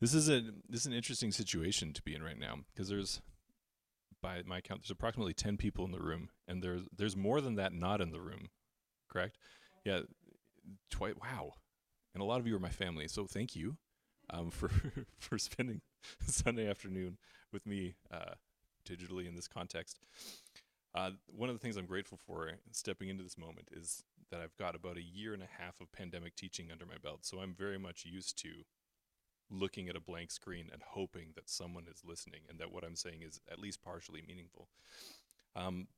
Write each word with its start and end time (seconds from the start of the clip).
This 0.00 0.12
is 0.12 0.28
a 0.28 0.42
this 0.68 0.80
is 0.82 0.86
an 0.86 0.92
interesting 0.92 1.32
situation 1.32 1.92
to 1.94 2.02
be 2.02 2.14
in 2.14 2.22
right 2.22 2.38
now 2.38 2.58
because 2.72 2.88
there's 2.88 3.20
by 4.22 4.42
my 4.44 4.60
count 4.60 4.82
there's 4.82 4.90
approximately 4.90 5.34
10 5.34 5.56
people 5.56 5.84
in 5.84 5.92
the 5.92 6.00
room 6.00 6.28
and 6.48 6.62
there's 6.62 6.82
there's 6.94 7.16
more 7.16 7.40
than 7.40 7.54
that 7.56 7.72
not 7.72 8.00
in 8.00 8.10
the 8.10 8.20
room. 8.20 8.50
Correct? 9.10 9.38
Yeah. 9.84 10.00
Twi- 10.90 11.14
wow. 11.22 11.52
And 12.12 12.22
a 12.22 12.26
lot 12.26 12.40
of 12.40 12.46
you 12.46 12.56
are 12.56 12.60
my 12.60 12.70
family, 12.70 13.08
so 13.08 13.26
thank 13.26 13.54
you 13.54 13.76
um, 14.30 14.50
for 14.50 14.70
for 15.18 15.38
spending 15.38 15.80
Sunday 16.26 16.68
afternoon 16.68 17.18
with 17.52 17.66
me 17.66 17.96
uh, 18.12 18.34
digitally 18.86 19.26
in 19.26 19.34
this 19.34 19.48
context. 19.48 19.98
Uh, 20.94 21.10
one 21.26 21.50
of 21.50 21.54
the 21.54 21.60
things 21.60 21.76
I'm 21.76 21.86
grateful 21.86 22.18
for 22.26 22.50
stepping 22.72 23.08
into 23.10 23.22
this 23.22 23.36
moment 23.36 23.68
is 23.70 24.02
that 24.30 24.40
I've 24.40 24.56
got 24.56 24.74
about 24.74 24.96
a 24.96 25.02
year 25.02 25.34
and 25.34 25.42
a 25.42 25.62
half 25.62 25.80
of 25.80 25.92
pandemic 25.92 26.36
teaching 26.36 26.70
under 26.72 26.86
my 26.86 26.96
belt. 27.02 27.20
So 27.22 27.38
I'm 27.38 27.54
very 27.54 27.78
much 27.78 28.04
used 28.06 28.38
to 28.42 28.64
looking 29.50 29.88
at 29.88 29.96
a 29.96 30.00
blank 30.00 30.30
screen 30.30 30.68
and 30.72 30.82
hoping 30.82 31.28
that 31.34 31.48
someone 31.48 31.86
is 31.90 32.02
listening 32.04 32.40
and 32.48 32.58
that 32.58 32.72
what 32.72 32.84
I'm 32.84 32.96
saying 32.96 33.22
is 33.22 33.40
at 33.50 33.58
least 33.58 33.82
partially 33.82 34.22
meaningful. 34.26 34.68
Um, 35.54 35.88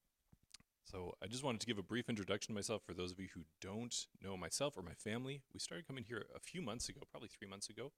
so 0.84 1.14
I 1.22 1.26
just 1.26 1.44
wanted 1.44 1.60
to 1.60 1.66
give 1.66 1.78
a 1.78 1.82
brief 1.82 2.08
introduction 2.08 2.54
to 2.54 2.58
myself 2.58 2.82
for 2.82 2.94
those 2.94 3.12
of 3.12 3.20
you 3.20 3.28
who 3.34 3.42
don't 3.60 4.06
know 4.22 4.36
myself 4.36 4.76
or 4.76 4.82
my 4.82 4.94
family. 4.94 5.42
We 5.52 5.60
started 5.60 5.86
coming 5.86 6.04
here 6.04 6.24
a 6.34 6.40
few 6.40 6.62
months 6.62 6.88
ago, 6.88 7.02
probably 7.10 7.28
three 7.28 7.48
months 7.48 7.68
ago, 7.68 7.92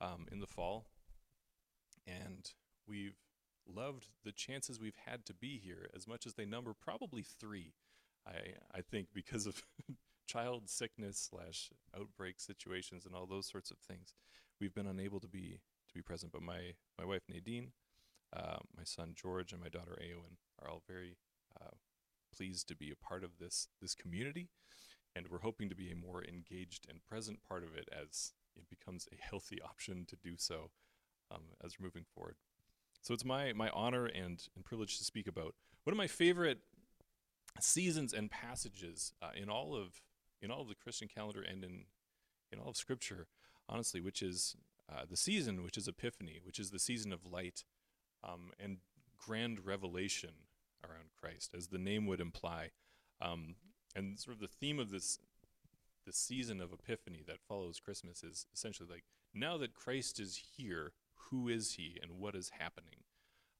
um, 0.00 0.26
in 0.32 0.40
the 0.40 0.46
fall, 0.46 0.86
and 2.06 2.50
we've 2.88 3.18
loved 3.66 4.08
the 4.24 4.32
chances 4.32 4.80
we've 4.80 4.98
had 5.06 5.24
to 5.26 5.34
be 5.34 5.58
here 5.58 5.88
as 5.94 6.08
much 6.08 6.26
as 6.26 6.34
they 6.34 6.44
number 6.44 6.74
probably 6.74 7.22
three. 7.22 7.74
I 8.26 8.54
I 8.74 8.80
think 8.80 9.08
because 9.14 9.46
of 9.46 9.62
child 10.26 10.68
sickness 10.68 11.30
slash 11.30 11.70
outbreak 11.98 12.40
situations 12.40 13.06
and 13.06 13.14
all 13.14 13.26
those 13.26 13.46
sorts 13.46 13.70
of 13.70 13.78
things, 13.78 14.12
we've 14.64 14.74
been 14.74 14.86
unable 14.86 15.20
to 15.20 15.28
be 15.28 15.60
to 15.88 15.94
be 15.94 16.00
present. 16.00 16.32
But 16.32 16.40
my 16.40 16.72
my 16.98 17.04
wife 17.04 17.20
Nadine, 17.28 17.72
uh, 18.34 18.56
my 18.74 18.82
son 18.82 19.12
George, 19.14 19.52
and 19.52 19.60
my 19.60 19.68
daughter 19.68 19.98
Aowen 20.00 20.38
are 20.60 20.70
all 20.70 20.82
very 20.88 21.18
uh, 21.60 21.76
pleased 22.34 22.66
to 22.68 22.76
be 22.76 22.90
a 22.90 22.96
part 22.96 23.22
of 23.22 23.38
this 23.38 23.68
this 23.82 23.94
community, 23.94 24.48
and 25.14 25.28
we're 25.28 25.40
hoping 25.40 25.68
to 25.68 25.74
be 25.74 25.90
a 25.90 25.96
more 25.96 26.24
engaged 26.24 26.86
and 26.88 27.04
present 27.04 27.40
part 27.46 27.62
of 27.62 27.76
it 27.76 27.88
as 27.92 28.32
it 28.56 28.64
becomes 28.70 29.06
a 29.12 29.22
healthy 29.30 29.60
option 29.60 30.06
to 30.08 30.16
do 30.16 30.36
so 30.38 30.70
um, 31.30 31.42
as 31.62 31.78
we're 31.78 31.84
moving 31.84 32.06
forward. 32.14 32.36
So 33.02 33.12
it's 33.12 33.24
my 33.24 33.52
my 33.52 33.68
honor 33.68 34.06
and, 34.06 34.42
and 34.56 34.64
privilege 34.64 34.96
to 34.96 35.04
speak 35.04 35.26
about 35.26 35.54
one 35.84 35.92
of 35.92 35.98
my 35.98 36.06
favorite 36.06 36.60
seasons 37.60 38.14
and 38.14 38.30
passages 38.30 39.12
uh, 39.20 39.30
in 39.36 39.50
all 39.50 39.76
of 39.76 40.00
in 40.40 40.50
all 40.50 40.62
of 40.62 40.68
the 40.68 40.74
Christian 40.74 41.06
calendar 41.06 41.42
and 41.42 41.62
in 41.62 41.84
in 42.50 42.58
all 42.58 42.70
of 42.70 42.76
Scripture, 42.76 43.26
honestly, 43.68 44.00
which 44.00 44.22
is 44.22 44.56
uh, 44.90 45.02
the 45.08 45.16
season, 45.16 45.62
which 45.62 45.76
is 45.76 45.88
Epiphany, 45.88 46.40
which 46.44 46.58
is 46.58 46.70
the 46.70 46.78
season 46.78 47.12
of 47.12 47.24
light 47.30 47.64
um, 48.22 48.50
and 48.58 48.78
grand 49.16 49.64
revelation 49.64 50.30
around 50.84 51.10
Christ, 51.18 51.54
as 51.56 51.68
the 51.68 51.78
name 51.78 52.06
would 52.06 52.20
imply. 52.20 52.70
Um, 53.20 53.56
and 53.96 54.18
sort 54.18 54.34
of 54.34 54.40
the 54.40 54.48
theme 54.48 54.78
of 54.78 54.90
this 54.90 55.18
the 56.06 56.12
season 56.12 56.60
of 56.60 56.70
Epiphany 56.70 57.22
that 57.26 57.40
follows 57.48 57.80
Christmas 57.80 58.22
is 58.22 58.46
essentially 58.52 58.88
like 58.90 59.04
now 59.32 59.56
that 59.56 59.72
Christ 59.72 60.20
is 60.20 60.40
here, 60.56 60.92
who 61.30 61.48
is 61.48 61.72
he 61.72 61.98
and 62.02 62.18
what 62.18 62.34
is 62.34 62.52
happening. 62.58 63.04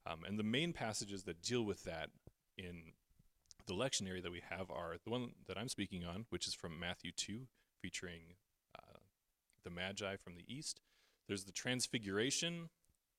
Um, 0.06 0.21
and 0.26 0.38
the 0.38 0.44
main 0.44 0.75
passages 0.75 1.25
that 1.25 1.41
deal 1.41 1.62
with 1.62 1.84
that 1.84 2.10
in 2.59 2.92
the 3.66 3.72
lectionary 3.72 4.22
that 4.22 4.32
we 4.32 4.42
have 4.50 4.71
are 4.71 4.97
the 5.03 5.10
one 5.10 5.31
that 5.47 5.56
I'm 5.56 5.69
speaking 5.69 6.04
on, 6.04 6.26
which 6.28 6.47
is 6.47 6.54
from 6.54 6.78
Matthew 6.78 7.12
2, 7.16 7.47
featuring 7.81 8.36
the 9.64 9.70
Magi 9.70 10.16
from 10.16 10.34
the 10.36 10.44
east. 10.47 10.80
There's 11.26 11.44
the 11.44 11.52
Transfiguration, 11.52 12.69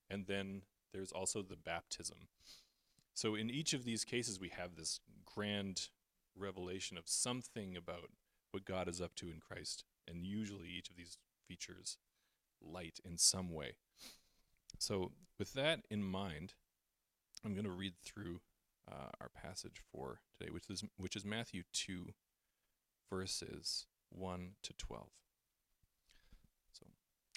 and 0.10 0.28
then 0.28 0.62
there's 0.94 1.12
also 1.12 1.42
the 1.42 1.58
baptism. 1.58 2.28
So 3.14 3.36
in 3.36 3.50
each 3.50 3.74
of 3.74 3.84
these 3.84 4.04
cases, 4.04 4.40
we 4.40 4.50
have 4.50 4.76
this 4.76 5.00
grand 5.26 5.90
revelation 6.38 6.98
of 6.98 7.08
something 7.08 7.76
about 7.76 8.10
what 8.52 8.66
God 8.66 8.88
is 8.88 9.02
up 9.02 9.16
to 9.16 9.28
in 9.28 9.40
Christ. 9.40 9.84
And 10.08 10.26
usually 10.26 10.70
each 10.70 10.90
of 10.90 10.96
these 10.96 11.18
features 11.48 11.98
light 12.62 13.00
in 13.04 13.18
some 13.18 13.52
way. 13.52 13.76
So, 14.80 15.12
with 15.40 15.54
that 15.54 15.82
in 15.90 16.04
mind, 16.04 16.54
I'm 17.44 17.54
going 17.54 17.66
to 17.66 17.72
read 17.72 17.94
through 18.04 18.42
uh, 18.92 19.10
our 19.22 19.30
passage 19.30 19.82
for 19.92 20.22
today, 20.38 20.52
which 20.52 20.70
is 20.70 20.84
which 20.98 21.16
is 21.16 21.26
Matthew 21.26 21.64
two, 21.74 22.14
verses 23.10 23.88
one 24.10 24.52
to 24.64 24.74
twelve. 24.74 25.12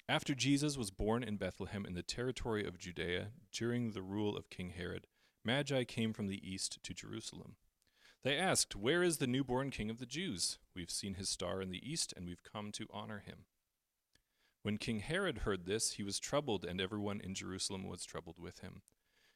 After 0.09 0.33
Jesus 0.33 0.75
was 0.75 0.89
born 0.89 1.21
in 1.21 1.37
Bethlehem 1.37 1.85
in 1.85 1.93
the 1.93 2.01
territory 2.01 2.65
of 2.65 2.79
Judea 2.79 3.27
during 3.51 3.91
the 3.91 4.01
rule 4.01 4.35
of 4.35 4.49
King 4.49 4.71
Herod, 4.71 5.05
Magi 5.45 5.83
came 5.83 6.13
from 6.13 6.25
the 6.25 6.41
east 6.43 6.81
to 6.81 6.95
Jerusalem. 6.95 7.57
They 8.23 8.35
asked, 8.35 8.75
"Where 8.75 9.03
is 9.03 9.19
the 9.19 9.27
newborn 9.27 9.69
King 9.69 9.91
of 9.91 9.99
the 9.99 10.07
Jews? 10.07 10.57
We've 10.73 10.89
seen 10.89 11.13
his 11.13 11.29
star 11.29 11.61
in 11.61 11.69
the 11.69 11.87
east, 11.87 12.11
and 12.17 12.25
we've 12.25 12.41
come 12.41 12.71
to 12.71 12.87
honor 12.89 13.19
him." 13.19 13.45
When 14.63 14.79
King 14.79 15.01
Herod 15.01 15.39
heard 15.39 15.65
this, 15.65 15.91
he 15.91 16.03
was 16.03 16.17
troubled, 16.17 16.65
and 16.65 16.81
everyone 16.81 17.21
in 17.21 17.35
Jerusalem 17.35 17.83
was 17.83 18.03
troubled 18.03 18.39
with 18.39 18.61
him. 18.61 18.81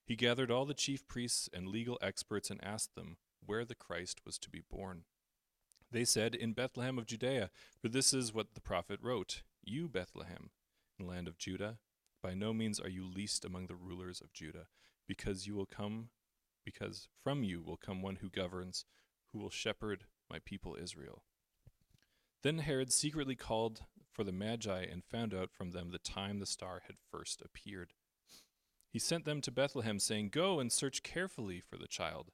He 0.03 0.15
gathered 0.15 0.49
all 0.49 0.65
the 0.65 0.73
chief 0.73 1.07
priests 1.07 1.47
and 1.53 1.67
legal 1.67 1.99
experts 2.01 2.49
and 2.49 2.59
asked 2.63 2.95
them 2.95 3.19
where 3.41 3.63
the 3.63 3.75
Christ 3.75 4.25
was 4.25 4.39
to 4.39 4.49
be 4.49 4.61
born. 4.61 5.05
They 5.91 6.03
said, 6.03 6.33
In 6.33 6.53
Bethlehem 6.53 6.97
of 6.97 7.05
Judea, 7.05 7.51
for 7.77 7.89
this 7.89 8.11
is 8.11 8.33
what 8.33 8.55
the 8.55 8.59
prophet 8.59 8.99
wrote 9.01 9.43
You, 9.61 9.87
Bethlehem, 9.87 10.49
land 11.07 11.27
of 11.27 11.37
Judah, 11.37 11.77
by 12.21 12.33
no 12.33 12.53
means 12.53 12.79
are 12.79 12.89
you 12.89 13.05
least 13.05 13.43
among 13.43 13.67
the 13.67 13.75
rulers 13.75 14.21
of 14.21 14.33
Judah, 14.33 14.67
because 15.07 15.45
you 15.45 15.55
will 15.55 15.65
come, 15.65 16.09
because 16.63 17.07
from 17.23 17.43
you 17.43 17.61
will 17.61 17.77
come 17.77 18.01
one 18.01 18.17
who 18.17 18.29
governs, 18.29 18.85
who 19.31 19.39
will 19.39 19.49
shepherd 19.49 20.05
my 20.29 20.39
people 20.39 20.77
Israel. 20.81 21.23
Then 22.43 22.59
Herod 22.59 22.91
secretly 22.91 23.35
called 23.35 23.83
for 24.11 24.23
the 24.23 24.31
Magi 24.31 24.83
and 24.83 25.03
found 25.03 25.33
out 25.33 25.51
from 25.51 25.71
them 25.71 25.91
the 25.91 25.97
time 25.97 26.39
the 26.39 26.45
star 26.45 26.83
had 26.87 26.97
first 27.11 27.41
appeared. 27.41 27.93
He 28.89 28.99
sent 28.99 29.25
them 29.25 29.41
to 29.41 29.51
Bethlehem, 29.51 29.97
saying, 29.97 30.29
Go 30.29 30.59
and 30.59 30.71
search 30.71 31.01
carefully 31.01 31.59
for 31.59 31.77
the 31.77 31.87
child. 31.87 32.29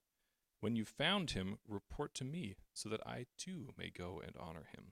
When 0.60 0.76
you've 0.76 0.90
found 0.90 1.32
him, 1.32 1.58
report 1.66 2.14
to 2.16 2.26
me, 2.26 2.58
so 2.74 2.90
that 2.90 3.06
I 3.08 3.28
too 3.38 3.70
may 3.78 3.90
go 3.90 4.22
and 4.22 4.36
honor 4.38 4.68
him. 4.76 4.92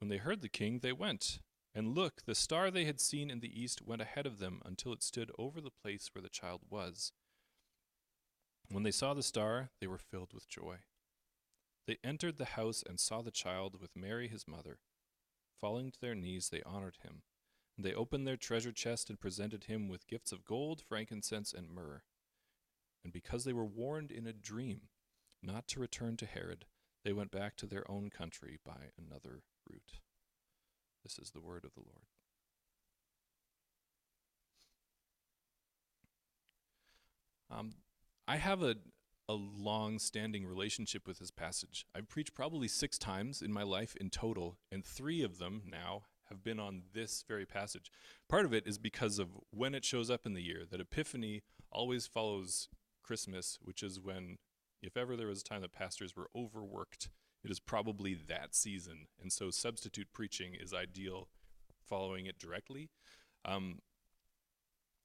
When 0.00 0.08
they 0.08 0.16
heard 0.16 0.42
the 0.42 0.48
king, 0.48 0.80
they 0.80 0.92
went. 0.92 1.38
And 1.76 1.94
look, 1.94 2.22
the 2.24 2.34
star 2.34 2.70
they 2.70 2.86
had 2.86 3.02
seen 3.02 3.30
in 3.30 3.40
the 3.40 3.62
east 3.62 3.86
went 3.86 4.00
ahead 4.00 4.24
of 4.24 4.38
them 4.38 4.62
until 4.64 4.94
it 4.94 5.02
stood 5.02 5.30
over 5.38 5.60
the 5.60 5.70
place 5.70 6.08
where 6.14 6.22
the 6.22 6.30
child 6.30 6.62
was. 6.70 7.12
When 8.70 8.82
they 8.82 8.90
saw 8.90 9.12
the 9.12 9.22
star, 9.22 9.68
they 9.78 9.86
were 9.86 9.98
filled 9.98 10.32
with 10.32 10.48
joy. 10.48 10.78
They 11.86 11.98
entered 12.02 12.38
the 12.38 12.46
house 12.46 12.82
and 12.88 12.98
saw 12.98 13.20
the 13.20 13.30
child 13.30 13.78
with 13.78 13.94
Mary 13.94 14.26
his 14.26 14.48
mother. 14.48 14.78
Falling 15.60 15.90
to 15.90 16.00
their 16.00 16.14
knees, 16.14 16.48
they 16.48 16.62
honored 16.62 16.96
him. 17.02 17.20
And 17.76 17.84
they 17.84 17.92
opened 17.92 18.26
their 18.26 18.38
treasure 18.38 18.72
chest 18.72 19.10
and 19.10 19.20
presented 19.20 19.64
him 19.64 19.86
with 19.86 20.06
gifts 20.06 20.32
of 20.32 20.46
gold, 20.46 20.80
frankincense, 20.80 21.52
and 21.52 21.70
myrrh. 21.70 22.04
And 23.04 23.12
because 23.12 23.44
they 23.44 23.52
were 23.52 23.66
warned 23.66 24.10
in 24.10 24.26
a 24.26 24.32
dream 24.32 24.88
not 25.42 25.68
to 25.68 25.80
return 25.80 26.16
to 26.16 26.26
Herod, 26.26 26.64
they 27.04 27.12
went 27.12 27.30
back 27.30 27.54
to 27.56 27.66
their 27.66 27.88
own 27.90 28.08
country 28.08 28.58
by 28.64 28.92
another 28.96 29.42
route. 29.68 30.00
This 31.06 31.20
is 31.20 31.30
the 31.30 31.40
word 31.40 31.64
of 31.64 31.72
the 31.74 31.82
Lord. 31.86 32.02
Um, 37.48 37.74
I 38.26 38.38
have 38.38 38.64
a, 38.64 38.74
a 39.28 39.34
long 39.34 40.00
standing 40.00 40.44
relationship 40.44 41.06
with 41.06 41.20
this 41.20 41.30
passage. 41.30 41.86
I've 41.94 42.08
preached 42.08 42.34
probably 42.34 42.66
six 42.66 42.98
times 42.98 43.40
in 43.40 43.52
my 43.52 43.62
life 43.62 43.94
in 44.00 44.10
total, 44.10 44.58
and 44.72 44.84
three 44.84 45.22
of 45.22 45.38
them 45.38 45.62
now 45.70 46.06
have 46.28 46.42
been 46.42 46.58
on 46.58 46.82
this 46.92 47.24
very 47.28 47.46
passage. 47.46 47.88
Part 48.28 48.44
of 48.44 48.52
it 48.52 48.66
is 48.66 48.76
because 48.76 49.20
of 49.20 49.28
when 49.52 49.76
it 49.76 49.84
shows 49.84 50.10
up 50.10 50.26
in 50.26 50.34
the 50.34 50.42
year, 50.42 50.64
that 50.68 50.80
Epiphany 50.80 51.42
always 51.70 52.08
follows 52.08 52.68
Christmas, 53.04 53.60
which 53.62 53.80
is 53.84 54.00
when, 54.00 54.38
if 54.82 54.96
ever 54.96 55.14
there 55.14 55.28
was 55.28 55.42
a 55.42 55.44
time 55.44 55.62
that 55.62 55.70
pastors 55.70 56.16
were 56.16 56.30
overworked, 56.34 57.10
it 57.46 57.50
is 57.50 57.60
probably 57.60 58.12
that 58.14 58.54
season. 58.54 59.06
And 59.18 59.32
so 59.32 59.50
substitute 59.50 60.08
preaching 60.12 60.54
is 60.54 60.74
ideal 60.74 61.28
following 61.88 62.26
it 62.26 62.38
directly. 62.38 62.90
Um, 63.44 63.80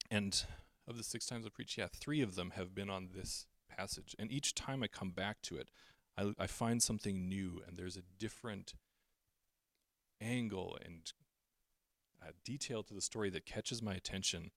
And 0.09 0.43
of 0.88 0.97
the 0.97 1.03
six 1.03 1.25
times 1.25 1.45
I 1.45 1.49
preached, 1.49 1.77
yeah, 1.77 1.88
three 1.88 2.21
of 2.21 2.35
them 2.35 2.51
have 2.55 2.75
been 2.75 2.89
on 2.89 3.09
this 3.15 3.47
passage. 3.69 4.15
And 4.19 4.29
each 4.29 4.53
time 4.53 4.83
I 4.83 4.88
come 4.88 5.11
back 5.11 5.41
to 5.43 5.55
it, 5.55 5.69
I, 6.17 6.33
I 6.38 6.47
find 6.47 6.81
something 6.83 7.29
new, 7.29 7.61
and 7.65 7.77
there's 7.77 7.95
a 7.95 8.03
different 8.19 8.73
angle 10.19 10.77
and 10.85 11.13
uh, 12.21 12.31
detail 12.43 12.83
to 12.83 12.93
the 12.93 13.01
story 13.01 13.29
that 13.29 13.45
catches 13.45 13.81
my 13.81 13.93
attention. 13.93 14.51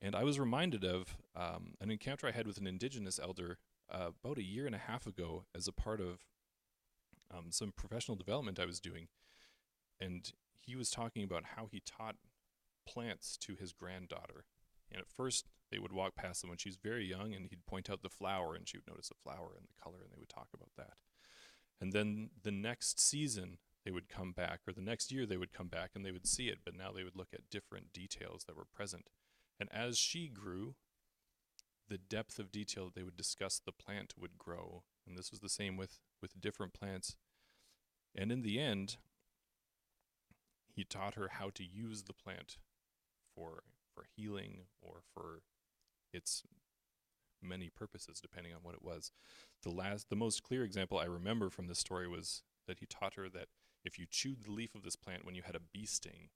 And 0.00 0.14
I 0.14 0.24
was 0.24 0.40
reminded 0.40 0.84
of 0.84 1.16
um, 1.36 1.74
an 1.80 1.90
encounter 1.90 2.26
I 2.26 2.32
had 2.32 2.46
with 2.46 2.58
an 2.58 2.66
indigenous 2.66 3.18
elder 3.18 3.58
uh, 3.90 4.10
about 4.24 4.38
a 4.38 4.50
year 4.54 4.64
and 4.66 4.74
a 4.74 4.78
half 4.78 5.06
ago 5.06 5.44
as 5.54 5.68
a 5.68 5.72
part 5.72 6.00
of 6.00 6.24
um, 7.32 7.46
some 7.50 7.72
professional 7.76 8.16
development 8.16 8.58
I 8.58 8.66
was 8.66 8.80
doing. 8.80 9.08
And 10.00 10.30
he 10.60 10.76
was 10.76 10.90
talking 10.90 11.22
about 11.22 11.44
how 11.56 11.68
he 11.70 11.80
taught 11.80 12.16
plants 12.86 13.36
to 13.38 13.54
his 13.54 13.72
granddaughter. 13.72 14.44
And 14.90 15.00
at 15.00 15.08
first, 15.08 15.46
they 15.70 15.78
would 15.78 15.92
walk 15.92 16.16
past 16.16 16.40
them 16.40 16.50
when 16.50 16.58
she 16.58 16.68
was 16.68 16.76
very 16.76 17.06
young, 17.06 17.32
and 17.34 17.46
he'd 17.48 17.66
point 17.66 17.88
out 17.88 18.02
the 18.02 18.08
flower, 18.08 18.54
and 18.54 18.68
she 18.68 18.76
would 18.76 18.88
notice 18.88 19.08
the 19.08 19.14
flower 19.22 19.52
and 19.56 19.66
the 19.68 19.82
color, 19.82 19.98
and 20.02 20.10
they 20.12 20.18
would 20.18 20.28
talk 20.28 20.48
about 20.52 20.70
that. 20.76 20.94
And 21.80 21.92
then 21.92 22.30
the 22.42 22.50
next 22.50 23.00
season, 23.00 23.58
they 23.84 23.90
would 23.90 24.08
come 24.08 24.32
back, 24.32 24.60
or 24.66 24.72
the 24.72 24.80
next 24.80 25.12
year, 25.12 25.26
they 25.26 25.36
would 25.36 25.52
come 25.52 25.68
back 25.68 25.90
and 25.94 26.04
they 26.04 26.12
would 26.12 26.26
see 26.26 26.48
it, 26.48 26.58
but 26.64 26.76
now 26.76 26.92
they 26.92 27.04
would 27.04 27.16
look 27.16 27.32
at 27.32 27.48
different 27.50 27.92
details 27.92 28.44
that 28.44 28.56
were 28.56 28.64
present. 28.64 29.08
And 29.58 29.68
as 29.72 29.96
she 29.96 30.28
grew, 30.28 30.74
the 31.88 31.98
depth 31.98 32.38
of 32.38 32.52
detail 32.52 32.86
that 32.86 32.94
they 32.94 33.02
would 33.02 33.16
discuss 33.16 33.58
the 33.58 33.72
plant 33.72 34.14
would 34.18 34.38
grow. 34.38 34.82
And 35.06 35.16
this 35.16 35.30
was 35.30 35.40
the 35.40 35.48
same 35.48 35.76
with, 35.76 35.98
with 36.20 36.40
different 36.40 36.72
plants. 36.72 37.16
And 38.14 38.32
in 38.32 38.42
the 38.42 38.58
end, 38.58 38.96
he 40.74 40.84
taught 40.84 41.14
her 41.14 41.28
how 41.32 41.50
to 41.50 41.64
use 41.64 42.04
the 42.04 42.12
plant 42.12 42.58
for 43.34 43.62
for 43.94 44.04
healing 44.16 44.66
or 44.80 45.00
for 45.12 45.42
its 46.12 46.42
many 47.42 47.70
purposes 47.70 48.20
depending 48.20 48.52
on 48.52 48.60
what 48.62 48.74
it 48.74 48.82
was. 48.82 49.12
The 49.62 49.70
last 49.70 50.08
the 50.08 50.16
most 50.16 50.42
clear 50.42 50.64
example 50.64 50.98
I 50.98 51.04
remember 51.04 51.50
from 51.50 51.66
this 51.66 51.78
story 51.78 52.08
was 52.08 52.42
that 52.66 52.78
he 52.78 52.86
taught 52.86 53.14
her 53.14 53.28
that 53.28 53.48
if 53.84 53.98
you 53.98 54.06
chewed 54.08 54.44
the 54.44 54.52
leaf 54.52 54.74
of 54.74 54.82
this 54.82 54.96
plant 54.96 55.24
when 55.24 55.34
you 55.34 55.42
had 55.42 55.56
a 55.56 55.60
bee 55.60 55.86
sting, 55.86 56.28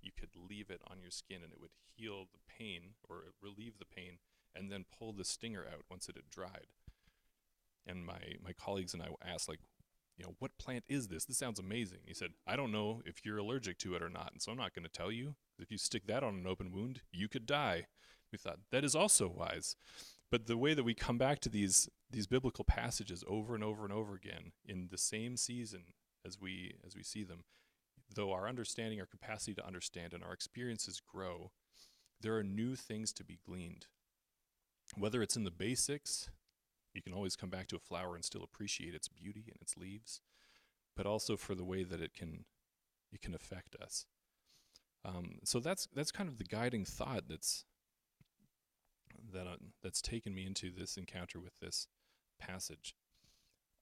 you 0.00 0.10
could 0.18 0.30
leave 0.36 0.70
it 0.70 0.80
on 0.90 1.00
your 1.00 1.10
skin 1.10 1.42
and 1.42 1.52
it 1.52 1.60
would 1.60 1.70
heal 1.96 2.26
the 2.32 2.38
pain 2.48 2.94
or 3.08 3.32
relieve 3.40 3.78
the 3.78 3.84
pain 3.84 4.18
and 4.54 4.70
then 4.70 4.84
pull 4.96 5.12
the 5.12 5.24
stinger 5.24 5.64
out 5.66 5.84
once 5.90 6.08
it 6.08 6.16
had 6.16 6.30
dried. 6.30 6.68
And 7.88 8.04
my, 8.04 8.20
my 8.44 8.52
colleagues 8.52 8.94
and 8.94 9.02
I 9.02 9.08
asked, 9.26 9.48
like, 9.48 9.60
you 10.16 10.24
know, 10.24 10.34
what 10.40 10.58
plant 10.58 10.84
is 10.88 11.08
this? 11.08 11.24
This 11.24 11.38
sounds 11.38 11.58
amazing. 11.58 12.00
He 12.04 12.14
said, 12.14 12.30
I 12.46 12.56
don't 12.56 12.72
know 12.72 13.02
if 13.06 13.24
you're 13.24 13.38
allergic 13.38 13.78
to 13.78 13.94
it 13.94 14.02
or 14.02 14.10
not, 14.10 14.30
and 14.32 14.42
so 14.42 14.50
I'm 14.50 14.58
not 14.58 14.74
going 14.74 14.84
to 14.84 14.90
tell 14.90 15.12
you. 15.12 15.36
If 15.58 15.70
you 15.70 15.78
stick 15.78 16.06
that 16.06 16.22
on 16.22 16.34
an 16.34 16.46
open 16.46 16.72
wound, 16.72 17.02
you 17.12 17.28
could 17.28 17.46
die. 17.46 17.86
We 18.32 18.38
thought 18.38 18.58
that 18.70 18.84
is 18.84 18.94
also 18.94 19.28
wise. 19.28 19.76
But 20.30 20.46
the 20.46 20.58
way 20.58 20.74
that 20.74 20.84
we 20.84 20.94
come 20.94 21.18
back 21.18 21.40
to 21.40 21.48
these 21.48 21.88
these 22.10 22.26
biblical 22.26 22.64
passages 22.64 23.22
over 23.26 23.54
and 23.54 23.62
over 23.62 23.84
and 23.84 23.92
over 23.92 24.14
again 24.14 24.52
in 24.64 24.88
the 24.90 24.98
same 24.98 25.36
season 25.36 25.84
as 26.26 26.40
we 26.40 26.74
as 26.86 26.96
we 26.96 27.02
see 27.02 27.22
them, 27.22 27.44
though 28.14 28.32
our 28.32 28.48
understanding, 28.48 29.00
our 29.00 29.06
capacity 29.06 29.54
to 29.54 29.66
understand, 29.66 30.12
and 30.12 30.22
our 30.22 30.32
experiences 30.32 31.00
grow, 31.00 31.52
there 32.20 32.36
are 32.36 32.44
new 32.44 32.76
things 32.76 33.12
to 33.14 33.24
be 33.24 33.38
gleaned. 33.46 33.86
Whether 34.96 35.22
it's 35.22 35.36
in 35.36 35.44
the 35.44 35.50
basics, 35.50 36.30
you 36.94 37.02
can 37.02 37.12
always 37.12 37.36
come 37.36 37.50
back 37.50 37.68
to 37.68 37.76
a 37.76 37.80
flower 37.80 38.14
and 38.14 38.24
still 38.24 38.42
appreciate 38.42 38.94
its 38.94 39.08
beauty 39.08 39.44
and 39.48 39.60
its 39.60 39.76
leaves, 39.76 40.20
but 40.96 41.06
also 41.06 41.36
for 41.36 41.54
the 41.54 41.64
way 41.64 41.84
that 41.84 42.00
it 42.00 42.14
can 42.14 42.44
it 43.12 43.22
can 43.22 43.34
affect 43.34 43.76
us. 43.76 44.06
Um, 45.04 45.38
so 45.44 45.60
that's 45.60 45.88
that's 45.94 46.12
kind 46.12 46.28
of 46.28 46.38
the 46.38 46.44
guiding 46.44 46.84
thought 46.84 47.24
that's 47.28 47.64
that 49.32 49.46
uh, 49.46 49.56
that's 49.82 50.02
taken 50.02 50.34
me 50.34 50.46
into 50.46 50.70
this 50.70 50.96
encounter 50.96 51.40
with 51.40 51.58
this 51.60 51.86
passage. 52.38 52.94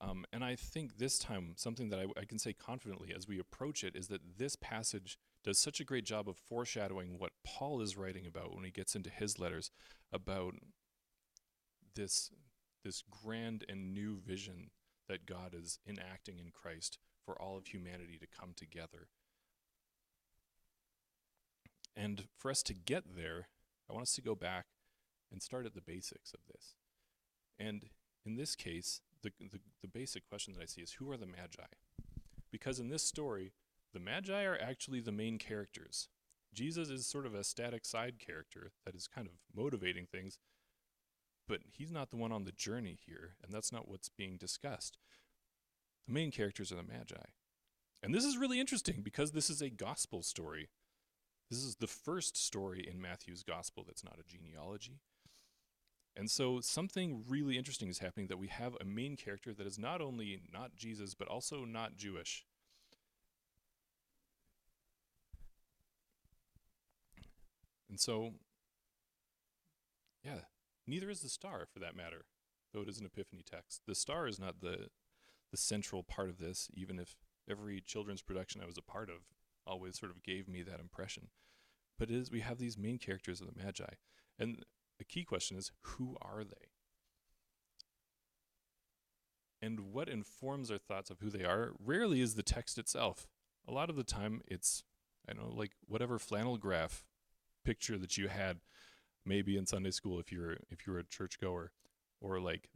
Um, 0.00 0.26
and 0.30 0.44
I 0.44 0.56
think 0.56 0.98
this 0.98 1.18
time, 1.18 1.54
something 1.56 1.88
that 1.88 1.98
I, 1.98 2.20
I, 2.20 2.24
can 2.26 2.38
say 2.38 2.52
confidently 2.52 3.14
as 3.16 3.26
we 3.26 3.38
approach 3.38 3.82
it 3.82 3.96
is 3.96 4.08
that 4.08 4.20
this 4.36 4.54
passage 4.54 5.18
does 5.42 5.58
such 5.58 5.80
a 5.80 5.84
great 5.84 6.04
job 6.04 6.28
of 6.28 6.36
foreshadowing 6.36 7.18
what 7.18 7.32
Paul 7.46 7.80
is 7.80 7.96
writing 7.96 8.26
about 8.26 8.54
when 8.54 8.64
he 8.64 8.70
gets 8.70 8.94
into 8.94 9.08
his 9.08 9.38
letters 9.38 9.70
about 10.12 10.54
this, 11.94 12.30
this 12.86 13.02
grand 13.10 13.64
and 13.68 13.92
new 13.92 14.16
vision 14.24 14.70
that 15.08 15.26
God 15.26 15.54
is 15.60 15.80
enacting 15.88 16.38
in 16.38 16.52
Christ 16.52 16.98
for 17.24 17.40
all 17.40 17.56
of 17.56 17.66
humanity 17.66 18.16
to 18.20 18.26
come 18.26 18.52
together. 18.54 19.08
And 21.96 22.28
for 22.38 22.48
us 22.48 22.62
to 22.62 22.74
get 22.74 23.16
there, 23.16 23.48
I 23.90 23.92
want 23.92 24.04
us 24.04 24.14
to 24.14 24.22
go 24.22 24.36
back 24.36 24.66
and 25.32 25.42
start 25.42 25.66
at 25.66 25.74
the 25.74 25.80
basics 25.80 26.32
of 26.32 26.40
this. 26.52 26.76
And 27.58 27.86
in 28.24 28.36
this 28.36 28.54
case, 28.54 29.00
the, 29.22 29.32
the, 29.40 29.58
the 29.82 29.88
basic 29.88 30.28
question 30.28 30.54
that 30.54 30.62
I 30.62 30.66
see 30.66 30.82
is 30.82 30.92
who 30.92 31.10
are 31.10 31.16
the 31.16 31.26
Magi? 31.26 31.66
Because 32.52 32.78
in 32.78 32.88
this 32.88 33.02
story, 33.02 33.52
the 33.94 34.00
Magi 34.00 34.44
are 34.44 34.58
actually 34.58 35.00
the 35.00 35.10
main 35.10 35.38
characters. 35.38 36.08
Jesus 36.54 36.88
is 36.88 37.06
sort 37.08 37.26
of 37.26 37.34
a 37.34 37.42
static 37.42 37.84
side 37.84 38.20
character 38.24 38.70
that 38.84 38.94
is 38.94 39.08
kind 39.08 39.26
of 39.26 39.32
motivating 39.54 40.06
things, 40.06 40.38
but 41.48 41.60
he's 41.72 41.92
not 41.92 42.10
the 42.10 42.16
one 42.16 42.32
on 42.32 42.44
the 42.44 42.52
journey 42.52 42.98
here, 43.06 43.34
and 43.42 43.52
that's 43.52 43.72
not 43.72 43.88
what's 43.88 44.08
being 44.08 44.36
discussed. 44.36 44.98
The 46.06 46.14
main 46.14 46.30
characters 46.30 46.72
are 46.72 46.76
the 46.76 46.82
Magi. 46.82 47.24
And 48.02 48.14
this 48.14 48.24
is 48.24 48.36
really 48.36 48.60
interesting 48.60 49.00
because 49.02 49.32
this 49.32 49.50
is 49.50 49.60
a 49.60 49.70
gospel 49.70 50.22
story. 50.22 50.68
This 51.50 51.60
is 51.60 51.76
the 51.76 51.86
first 51.86 52.36
story 52.36 52.86
in 52.88 53.00
Matthew's 53.00 53.42
gospel 53.42 53.84
that's 53.86 54.04
not 54.04 54.18
a 54.18 54.28
genealogy. 54.28 55.00
And 56.16 56.30
so 56.30 56.60
something 56.60 57.24
really 57.28 57.58
interesting 57.58 57.88
is 57.88 57.98
happening 57.98 58.28
that 58.28 58.38
we 58.38 58.48
have 58.48 58.74
a 58.80 58.84
main 58.84 59.16
character 59.16 59.52
that 59.52 59.66
is 59.66 59.78
not 59.78 60.00
only 60.00 60.40
not 60.52 60.74
Jesus, 60.74 61.14
but 61.14 61.28
also 61.28 61.64
not 61.64 61.96
Jewish. 61.96 62.46
And 67.88 68.00
so, 68.00 68.32
neither 70.86 71.10
is 71.10 71.20
the 71.20 71.28
star 71.28 71.66
for 71.72 71.78
that 71.80 71.96
matter, 71.96 72.24
though 72.72 72.82
it 72.82 72.88
is 72.88 73.00
an 73.00 73.06
epiphany 73.06 73.42
text. 73.48 73.82
The 73.86 73.94
star 73.94 74.26
is 74.26 74.38
not 74.38 74.60
the, 74.60 74.88
the 75.50 75.56
central 75.56 76.02
part 76.02 76.28
of 76.28 76.38
this, 76.38 76.68
even 76.74 76.98
if 76.98 77.16
every 77.48 77.80
children's 77.80 78.22
production 78.22 78.60
I 78.62 78.66
was 78.66 78.78
a 78.78 78.82
part 78.82 79.08
of 79.08 79.16
always 79.66 79.98
sort 79.98 80.12
of 80.12 80.22
gave 80.22 80.48
me 80.48 80.62
that 80.62 80.80
impression. 80.80 81.28
But 81.98 82.10
it 82.10 82.16
is, 82.16 82.30
we 82.30 82.40
have 82.40 82.58
these 82.58 82.78
main 82.78 82.98
characters 82.98 83.40
of 83.40 83.48
the 83.48 83.62
Magi. 83.62 83.94
And 84.38 84.64
the 84.98 85.04
key 85.04 85.24
question 85.24 85.56
is 85.56 85.72
who 85.80 86.16
are 86.20 86.44
they? 86.44 86.70
And 89.62 89.92
what 89.92 90.08
informs 90.08 90.70
our 90.70 90.78
thoughts 90.78 91.10
of 91.10 91.20
who 91.20 91.30
they 91.30 91.44
are 91.44 91.72
rarely 91.82 92.20
is 92.20 92.34
the 92.34 92.42
text 92.42 92.78
itself. 92.78 93.26
A 93.66 93.72
lot 93.72 93.90
of 93.90 93.96
the 93.96 94.04
time, 94.04 94.42
it's, 94.46 94.84
I 95.28 95.32
don't 95.32 95.48
know, 95.48 95.54
like 95.54 95.72
whatever 95.86 96.18
flannel 96.18 96.58
graph 96.58 97.04
picture 97.64 97.98
that 97.98 98.16
you 98.16 98.28
had 98.28 98.60
maybe 99.26 99.56
in 99.56 99.66
Sunday 99.66 99.90
school 99.90 100.18
if 100.20 100.32
you're 100.32 100.56
if 100.70 100.86
you're 100.86 100.98
a 100.98 101.04
churchgoer, 101.04 101.72
or 102.20 102.40
like 102.40 102.68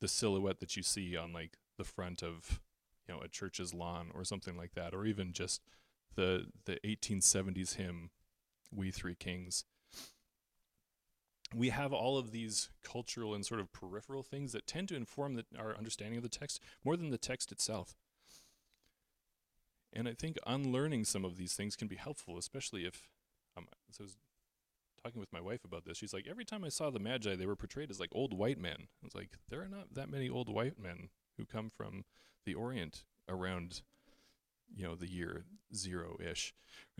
the 0.00 0.08
silhouette 0.08 0.60
that 0.60 0.76
you 0.76 0.82
see 0.82 1.16
on 1.16 1.32
like 1.32 1.58
the 1.76 1.84
front 1.84 2.22
of 2.22 2.60
you 3.08 3.14
know 3.14 3.20
a 3.20 3.28
church's 3.28 3.74
lawn 3.74 4.10
or 4.14 4.24
something 4.24 4.56
like 4.56 4.74
that, 4.74 4.94
or 4.94 5.04
even 5.06 5.32
just 5.32 5.62
the 6.14 6.46
the 6.64 6.78
1870s 6.84 7.74
hymn, 7.74 8.10
"We 8.70 8.90
Three 8.90 9.14
Kings." 9.14 9.64
we 11.54 11.68
have 11.68 11.92
all 11.92 12.18
of 12.18 12.32
these 12.32 12.70
cultural 12.82 13.34
and 13.34 13.46
sort 13.46 13.60
of 13.60 13.72
peripheral 13.72 14.22
things 14.22 14.52
that 14.52 14.66
tend 14.66 14.88
to 14.88 14.96
inform 14.96 15.34
the, 15.34 15.44
our 15.58 15.76
understanding 15.76 16.16
of 16.16 16.22
the 16.22 16.28
text 16.28 16.60
more 16.84 16.96
than 16.96 17.10
the 17.10 17.18
text 17.18 17.52
itself. 17.52 17.94
And 19.92 20.08
I 20.08 20.12
think 20.12 20.38
unlearning 20.46 21.04
some 21.04 21.24
of 21.24 21.36
these 21.36 21.54
things 21.54 21.76
can 21.76 21.88
be 21.88 21.96
helpful, 21.96 22.36
especially 22.36 22.84
if. 22.84 23.08
Um, 23.56 23.66
so 23.90 24.04
talking 25.06 25.20
with 25.20 25.32
my 25.32 25.40
wife 25.40 25.64
about 25.64 25.84
this. 25.84 25.96
She's 25.96 26.12
like, 26.12 26.26
every 26.28 26.44
time 26.44 26.64
I 26.64 26.68
saw 26.68 26.90
the 26.90 26.98
Magi, 26.98 27.36
they 27.36 27.46
were 27.46 27.56
portrayed 27.56 27.90
as 27.90 28.00
like 28.00 28.10
old 28.12 28.36
white 28.36 28.58
men. 28.58 28.76
I 28.78 29.04
was 29.04 29.14
like, 29.14 29.30
there 29.48 29.62
are 29.62 29.68
not 29.68 29.94
that 29.94 30.10
many 30.10 30.28
old 30.28 30.48
white 30.48 30.80
men 30.82 31.10
who 31.36 31.44
come 31.44 31.70
from 31.70 32.04
the 32.44 32.54
Orient 32.54 33.04
around, 33.28 33.82
you 34.74 34.84
know, 34.84 34.96
the 34.96 35.08
year 35.08 35.44
zero 35.74 36.16
ish. 36.20 36.52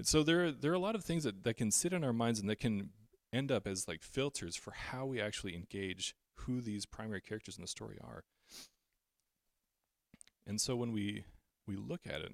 So 0.03 0.23
there, 0.23 0.53
there 0.53 0.71
are 0.71 0.75
a 0.75 0.79
lot 0.79 0.95
of 0.95 1.05
things 1.05 1.25
that, 1.25 1.43
that 1.43 1.57
can 1.57 1.73
sit 1.73 1.93
in 1.93 2.05
our 2.05 2.13
minds 2.13 2.39
and 2.39 2.49
that 2.49 2.61
can 2.61 2.91
end 3.33 3.51
up 3.51 3.67
as 3.67 3.89
like 3.89 4.03
filters 4.03 4.55
for 4.55 4.71
how 4.71 5.05
we 5.07 5.21
actually 5.21 5.57
engage 5.57 6.15
who 6.35 6.61
these 6.61 6.87
primary 6.87 7.21
characters 7.21 7.57
in 7.57 7.63
the 7.63 7.69
story 7.69 7.99
are. 8.01 8.23
And 10.47 10.61
so 10.61 10.77
when 10.77 10.93
we 10.93 11.25
we 11.67 11.75
look 11.75 12.03
at 12.07 12.21
it, 12.21 12.31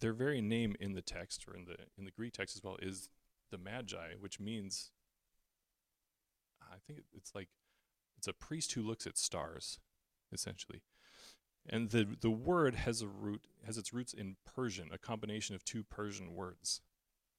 their 0.00 0.12
very 0.12 0.42
name 0.42 0.76
in 0.78 0.92
the 0.92 1.00
text 1.00 1.46
or 1.48 1.56
in 1.56 1.64
the 1.64 1.76
in 1.96 2.04
the 2.04 2.10
Greek 2.10 2.34
text 2.34 2.56
as 2.56 2.62
well 2.62 2.76
is 2.82 3.08
the 3.54 3.58
Magi, 3.58 4.14
which 4.18 4.40
means 4.40 4.90
I 6.60 6.76
think 6.86 7.04
it's 7.12 7.34
like 7.34 7.48
it's 8.18 8.26
a 8.26 8.32
priest 8.32 8.72
who 8.72 8.82
looks 8.82 9.06
at 9.06 9.16
stars, 9.16 9.78
essentially. 10.32 10.82
And 11.68 11.90
the 11.90 12.04
the 12.20 12.30
word 12.30 12.74
has 12.74 13.00
a 13.00 13.06
root 13.06 13.46
has 13.64 13.78
its 13.78 13.92
roots 13.92 14.12
in 14.12 14.36
Persian, 14.44 14.90
a 14.92 14.98
combination 14.98 15.54
of 15.54 15.64
two 15.64 15.84
Persian 15.84 16.34
words. 16.34 16.80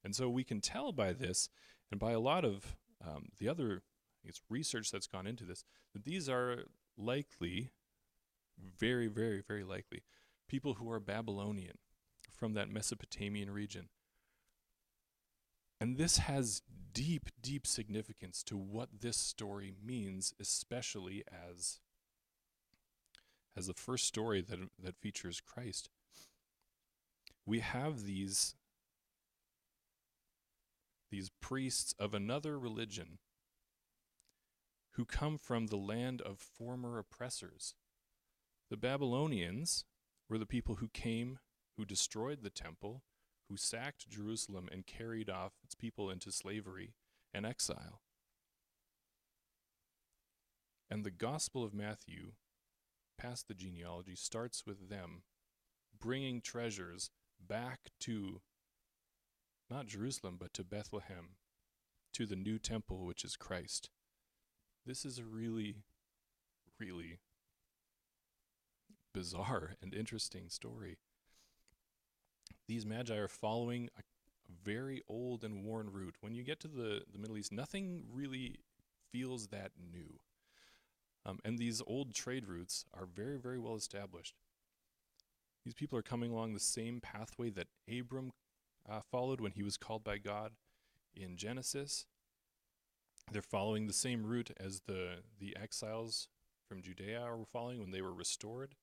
And 0.02 0.16
so 0.16 0.30
we 0.30 0.42
can 0.42 0.60
tell 0.60 0.90
by 0.90 1.12
this 1.12 1.50
and 1.90 2.00
by 2.00 2.12
a 2.12 2.20
lot 2.20 2.44
of 2.44 2.76
um, 3.06 3.26
the 3.38 3.48
other 3.48 3.82
it's 4.24 4.40
research 4.48 4.90
that's 4.90 5.06
gone 5.06 5.26
into 5.26 5.44
this 5.44 5.64
that 5.92 6.04
these 6.04 6.28
are 6.30 6.64
likely, 6.96 7.70
very, 8.58 9.06
very, 9.06 9.42
very 9.46 9.64
likely, 9.64 10.02
people 10.48 10.74
who 10.74 10.90
are 10.90 10.98
Babylonian 10.98 11.76
from 12.32 12.54
that 12.54 12.70
Mesopotamian 12.70 13.50
region. 13.50 13.88
And 15.80 15.96
this 15.96 16.18
has 16.18 16.62
deep, 16.92 17.28
deep 17.42 17.66
significance 17.66 18.42
to 18.44 18.56
what 18.56 18.88
this 19.00 19.16
story 19.16 19.74
means, 19.84 20.32
especially 20.40 21.22
as, 21.28 21.80
as 23.56 23.66
the 23.66 23.74
first 23.74 24.06
story 24.06 24.40
that, 24.40 24.58
that 24.82 24.96
features 24.96 25.40
Christ. 25.40 25.90
We 27.44 27.60
have 27.60 28.04
these, 28.04 28.54
these 31.10 31.30
priests 31.40 31.94
of 31.98 32.14
another 32.14 32.58
religion 32.58 33.18
who 34.92 35.04
come 35.04 35.36
from 35.36 35.66
the 35.66 35.76
land 35.76 36.22
of 36.22 36.38
former 36.38 36.98
oppressors. 36.98 37.74
The 38.70 38.78
Babylonians 38.78 39.84
were 40.28 40.38
the 40.38 40.46
people 40.46 40.76
who 40.76 40.88
came, 40.88 41.38
who 41.76 41.84
destroyed 41.84 42.42
the 42.42 42.50
temple, 42.50 43.02
who 43.48 43.56
sacked 43.56 44.08
Jerusalem 44.08 44.68
and 44.72 44.86
carried 44.86 45.30
off 45.30 45.52
its 45.62 45.74
people 45.74 46.10
into 46.10 46.32
slavery 46.32 46.94
and 47.32 47.46
exile. 47.46 48.00
And 50.90 51.04
the 51.04 51.10
Gospel 51.10 51.64
of 51.64 51.74
Matthew, 51.74 52.32
past 53.18 53.48
the 53.48 53.54
genealogy, 53.54 54.14
starts 54.14 54.64
with 54.66 54.88
them 54.88 55.22
bringing 55.98 56.40
treasures 56.40 57.10
back 57.44 57.90
to 58.00 58.40
not 59.70 59.86
Jerusalem, 59.86 60.36
but 60.38 60.54
to 60.54 60.64
Bethlehem, 60.64 61.36
to 62.14 62.26
the 62.26 62.36
new 62.36 62.58
temple, 62.58 63.04
which 63.04 63.24
is 63.24 63.36
Christ. 63.36 63.90
This 64.84 65.04
is 65.04 65.18
a 65.18 65.24
really, 65.24 65.82
really 66.78 67.18
bizarre 69.12 69.74
and 69.82 69.92
interesting 69.92 70.48
story. 70.48 70.98
These 72.68 72.84
magi 72.84 73.14
are 73.14 73.28
following 73.28 73.88
a, 73.98 74.02
very 74.64 75.02
old 75.08 75.44
and 75.44 75.64
worn 75.64 75.90
route. 75.92 76.16
When 76.20 76.34
you 76.34 76.42
get 76.42 76.60
to 76.60 76.68
the, 76.68 77.02
the 77.12 77.18
Middle 77.18 77.36
East, 77.36 77.52
nothing 77.52 78.04
really 78.12 78.56
feels 79.12 79.48
that 79.48 79.72
new. 79.92 80.18
Um, 81.24 81.38
and 81.44 81.58
these 81.58 81.82
old 81.86 82.14
trade 82.14 82.46
routes 82.46 82.84
are 82.94 83.06
very, 83.06 83.38
very 83.38 83.58
well 83.58 83.74
established. 83.74 84.34
These 85.64 85.74
people 85.74 85.98
are 85.98 86.02
coming 86.02 86.30
along 86.30 86.54
the 86.54 86.60
same 86.60 87.00
pathway 87.00 87.50
that 87.50 87.66
Abram 87.88 88.32
uh, 88.88 89.00
followed 89.10 89.40
when 89.40 89.52
he 89.52 89.62
was 89.62 89.76
called 89.76 90.04
by 90.04 90.18
God 90.18 90.52
in 91.14 91.36
Genesis. 91.36 92.06
They're 93.32 93.42
following 93.42 93.88
the 93.88 93.92
same 93.92 94.24
route 94.24 94.50
as 94.60 94.82
the, 94.86 95.16
the 95.40 95.56
exiles 95.60 96.28
from 96.68 96.82
Judea 96.82 97.26
were 97.36 97.44
following 97.44 97.80
when 97.80 97.90
they 97.90 98.02
were 98.02 98.14
restored. 98.14 98.76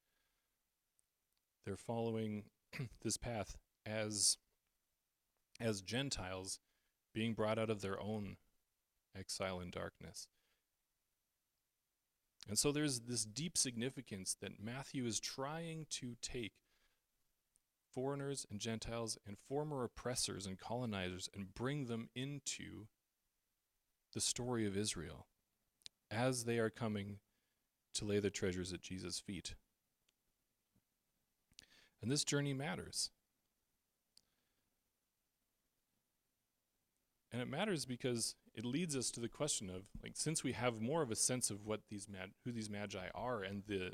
They're 1.65 1.77
following 1.77 2.43
this 3.03 3.15
path 3.15 3.57
as, 3.85 4.37
as 5.59 5.81
Gentiles 5.81 6.59
being 7.13 7.33
brought 7.33 7.59
out 7.59 7.69
of 7.69 7.81
their 7.81 7.99
own 7.99 8.37
exile 9.17 9.59
and 9.59 9.71
darkness. 9.71 10.27
And 12.47 12.57
so 12.57 12.71
there's 12.71 13.01
this 13.01 13.23
deep 13.23 13.57
significance 13.57 14.35
that 14.41 14.61
Matthew 14.61 15.05
is 15.05 15.19
trying 15.19 15.85
to 15.91 16.15
take 16.21 16.53
foreigners 17.93 18.45
and 18.49 18.59
Gentiles 18.59 19.17
and 19.25 19.37
former 19.47 19.83
oppressors 19.83 20.45
and 20.45 20.59
colonizers 20.59 21.29
and 21.33 21.53
bring 21.53 21.85
them 21.85 22.09
into 22.15 22.87
the 24.13 24.21
story 24.21 24.65
of 24.65 24.75
Israel 24.75 25.27
as 26.11 26.43
they 26.43 26.59
are 26.59 26.69
coming 26.69 27.19
to 27.93 28.05
lay 28.05 28.19
their 28.19 28.29
treasures 28.29 28.73
at 28.73 28.81
Jesus' 28.81 29.19
feet. 29.19 29.55
And 32.01 32.11
this 32.11 32.23
journey 32.23 32.53
matters. 32.53 33.11
And 37.33 37.41
it 37.41 37.49
matters 37.49 37.85
because 37.85 38.35
it 38.53 38.63
leads 38.63 38.95
us 38.95 39.09
to 39.11 39.19
the 39.19 39.27
question 39.27 39.67
of 39.67 39.87
like 40.03 40.13
since 40.15 40.43
we 40.43 40.51
have 40.51 40.79
more 40.79 41.01
of 41.01 41.09
a 41.09 41.15
sense 41.15 41.49
of 41.49 41.65
what 41.65 41.81
these 41.89 42.07
mag- 42.07 42.35
who 42.45 42.51
these 42.51 42.69
magi 42.69 43.07
are 43.15 43.41
and 43.41 43.63
the 43.67 43.93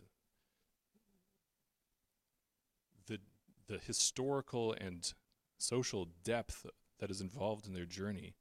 the 3.08 3.19
the 3.67 3.77
historical 3.77 4.74
and 4.74 5.13
social 5.58 6.10
depth 6.24 6.65
that 7.00 7.10
is 7.10 7.22
involved 7.22 7.65
in 7.65 7.74
their 7.74 7.86
journey 7.86 8.36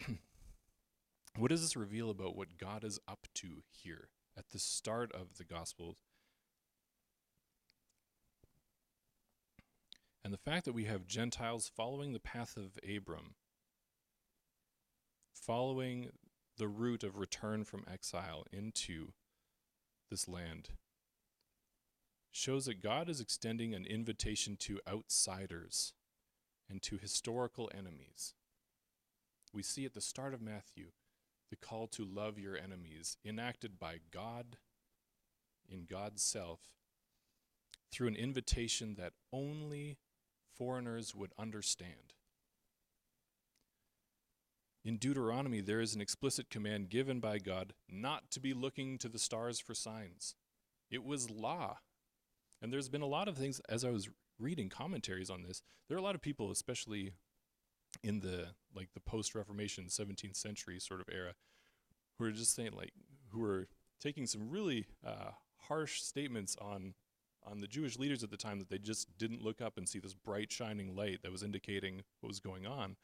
what 1.36 1.48
does 1.48 1.62
this 1.62 1.76
reveal 1.76 2.10
about 2.10 2.36
what 2.36 2.58
God 2.58 2.84
is 2.84 3.00
up 3.08 3.26
to 3.34 3.64
here 3.70 4.08
at 4.36 4.50
the 4.50 4.58
start 4.58 5.12
of 5.12 5.36
the 5.36 5.44
Gospels? 5.44 5.98
And 10.24 10.32
the 10.32 10.38
fact 10.38 10.64
that 10.66 10.74
we 10.74 10.84
have 10.84 11.06
Gentiles 11.06 11.70
following 11.74 12.12
the 12.12 12.20
path 12.20 12.56
of 12.56 12.78
Abram, 12.84 13.34
following 15.32 16.10
the 16.58 16.68
route 16.68 17.02
of 17.02 17.16
return 17.16 17.64
from 17.64 17.84
exile 17.90 18.44
into 18.52 19.12
this 20.10 20.28
land, 20.28 20.70
shows 22.30 22.66
that 22.66 22.82
God 22.82 23.08
is 23.08 23.20
extending 23.20 23.74
an 23.74 23.86
invitation 23.86 24.56
to 24.60 24.80
outsiders 24.88 25.94
and 26.68 26.82
to 26.82 26.98
historical 26.98 27.70
enemies. 27.74 28.34
We 29.52 29.62
see 29.62 29.84
at 29.84 29.94
the 29.94 30.00
start 30.00 30.34
of 30.34 30.42
Matthew 30.42 30.88
the 31.50 31.56
call 31.56 31.88
to 31.88 32.04
love 32.04 32.38
your 32.38 32.56
enemies, 32.56 33.16
enacted 33.24 33.78
by 33.78 33.96
God 34.12 34.58
in 35.68 35.86
God's 35.86 36.22
self 36.22 36.60
through 37.90 38.08
an 38.08 38.16
invitation 38.16 38.94
that 38.96 39.14
only 39.32 39.98
foreigners 40.60 41.14
would 41.14 41.32
understand. 41.38 42.12
In 44.84 44.98
Deuteronomy, 44.98 45.62
there 45.62 45.80
is 45.80 45.94
an 45.94 46.02
explicit 46.02 46.50
command 46.50 46.90
given 46.90 47.18
by 47.18 47.38
God 47.38 47.72
not 47.88 48.30
to 48.32 48.40
be 48.40 48.52
looking 48.52 48.98
to 48.98 49.08
the 49.08 49.18
stars 49.18 49.58
for 49.58 49.72
signs. 49.72 50.34
It 50.90 51.02
was 51.02 51.30
law. 51.30 51.78
And 52.60 52.70
there's 52.70 52.90
been 52.90 53.00
a 53.00 53.06
lot 53.06 53.26
of 53.26 53.38
things, 53.38 53.62
as 53.70 53.86
I 53.86 53.90
was 53.90 54.10
reading 54.38 54.68
commentaries 54.68 55.30
on 55.30 55.44
this, 55.44 55.62
there 55.88 55.96
are 55.96 56.00
a 56.00 56.04
lot 56.04 56.14
of 56.14 56.20
people, 56.20 56.50
especially 56.50 57.14
in 58.02 58.20
the 58.20 58.48
like 58.76 58.92
the 58.92 59.00
post-Reformation 59.00 59.86
17th 59.86 60.36
century 60.36 60.78
sort 60.78 61.00
of 61.00 61.08
era, 61.10 61.32
who 62.18 62.26
are 62.26 62.32
just 62.32 62.54
saying 62.54 62.72
like 62.76 62.92
who 63.30 63.42
are 63.42 63.66
taking 63.98 64.26
some 64.26 64.50
really 64.50 64.88
uh, 65.06 65.30
harsh 65.68 66.02
statements 66.02 66.54
on 66.60 66.92
on 67.48 67.60
the 67.60 67.66
Jewish 67.66 67.98
leaders 67.98 68.22
at 68.22 68.30
the 68.30 68.36
time 68.36 68.58
that 68.58 68.68
they 68.68 68.78
just 68.78 69.16
didn't 69.18 69.42
look 69.42 69.60
up 69.60 69.76
and 69.76 69.88
see 69.88 69.98
this 69.98 70.14
bright 70.14 70.50
shining 70.52 70.94
light 70.94 71.22
that 71.22 71.32
was 71.32 71.42
indicating 71.42 72.02
what 72.20 72.28
was 72.28 72.40
going 72.40 72.66
on. 72.66 72.96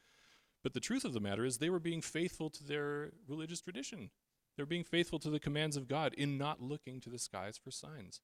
But 0.63 0.73
the 0.73 0.79
truth 0.79 1.05
of 1.05 1.13
the 1.13 1.19
matter 1.19 1.45
is 1.45 1.57
they 1.57 1.69
were 1.69 1.79
being 1.79 2.01
faithful 2.01 2.49
to 2.49 2.63
their 2.63 3.11
religious 3.27 3.61
tradition. 3.61 4.09
They're 4.55 4.65
being 4.65 4.83
faithful 4.83 5.19
to 5.19 5.29
the 5.29 5.39
commands 5.39 5.77
of 5.77 5.87
God 5.87 6.13
in 6.15 6.37
not 6.37 6.61
looking 6.61 6.99
to 7.01 7.09
the 7.09 7.19
skies 7.19 7.57
for 7.57 7.71
signs. 7.71 8.21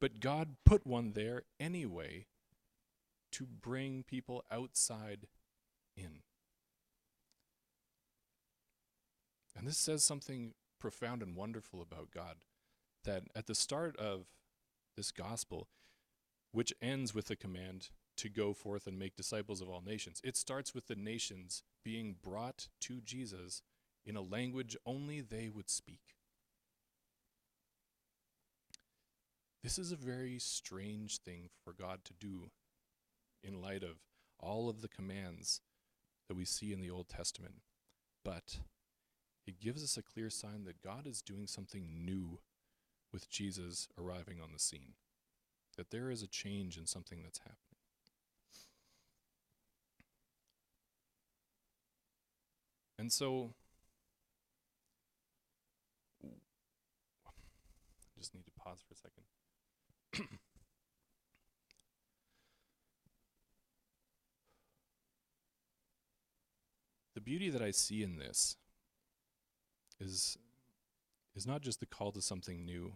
But 0.00 0.20
God 0.20 0.56
put 0.64 0.86
one 0.86 1.12
there 1.12 1.42
anyway 1.58 2.26
to 3.32 3.46
bring 3.46 4.02
people 4.02 4.44
outside 4.50 5.26
in. 5.96 6.20
And 9.56 9.66
this 9.66 9.78
says 9.78 10.04
something 10.04 10.54
profound 10.78 11.22
and 11.22 11.36
wonderful 11.36 11.80
about 11.80 12.10
God 12.12 12.36
that 13.04 13.24
at 13.34 13.46
the 13.46 13.54
start 13.54 13.96
of 13.96 14.26
this 14.96 15.10
gospel, 15.10 15.68
which 16.52 16.72
ends 16.82 17.14
with 17.14 17.26
the 17.26 17.36
command 17.36 17.90
to 18.16 18.28
go 18.28 18.52
forth 18.52 18.86
and 18.86 18.98
make 18.98 19.16
disciples 19.16 19.60
of 19.60 19.68
all 19.68 19.82
nations, 19.84 20.20
it 20.22 20.36
starts 20.36 20.74
with 20.74 20.86
the 20.86 20.96
nations 20.96 21.62
being 21.84 22.16
brought 22.22 22.68
to 22.80 23.00
Jesus 23.00 23.62
in 24.04 24.16
a 24.16 24.22
language 24.22 24.76
only 24.84 25.20
they 25.20 25.48
would 25.48 25.70
speak. 25.70 26.16
This 29.62 29.78
is 29.78 29.92
a 29.92 29.96
very 29.96 30.38
strange 30.38 31.18
thing 31.18 31.50
for 31.64 31.72
God 31.72 32.00
to 32.04 32.12
do 32.12 32.50
in 33.44 33.60
light 33.60 33.84
of 33.84 33.98
all 34.40 34.68
of 34.68 34.82
the 34.82 34.88
commands 34.88 35.60
that 36.28 36.36
we 36.36 36.44
see 36.44 36.72
in 36.72 36.80
the 36.80 36.90
Old 36.90 37.08
Testament. 37.08 37.62
But 38.24 38.58
it 39.46 39.60
gives 39.60 39.82
us 39.82 39.96
a 39.96 40.02
clear 40.02 40.30
sign 40.30 40.64
that 40.64 40.82
God 40.82 41.06
is 41.06 41.22
doing 41.22 41.46
something 41.46 42.04
new 42.04 42.40
with 43.12 43.28
Jesus 43.28 43.88
arriving 43.98 44.38
on 44.42 44.52
the 44.52 44.58
scene, 44.58 44.94
that 45.76 45.90
there 45.90 46.10
is 46.10 46.22
a 46.22 46.26
change 46.26 46.78
in 46.78 46.86
something 46.86 47.22
that's 47.22 47.38
happening. 47.38 47.58
And 52.98 53.12
so, 53.12 53.54
I 56.24 56.28
just 58.18 58.34
need 58.34 58.44
to 58.44 58.52
pause 58.52 58.78
for 58.86 58.94
a 58.94 58.96
second. 58.96 59.24
the 67.14 67.20
beauty 67.20 67.50
that 67.50 67.62
I 67.62 67.70
see 67.70 68.02
in 68.02 68.16
this 68.18 68.56
is 70.00 70.38
is 71.34 71.46
not 71.46 71.62
just 71.62 71.80
the 71.80 71.86
call 71.86 72.12
to 72.12 72.20
something 72.20 72.64
new, 72.64 72.92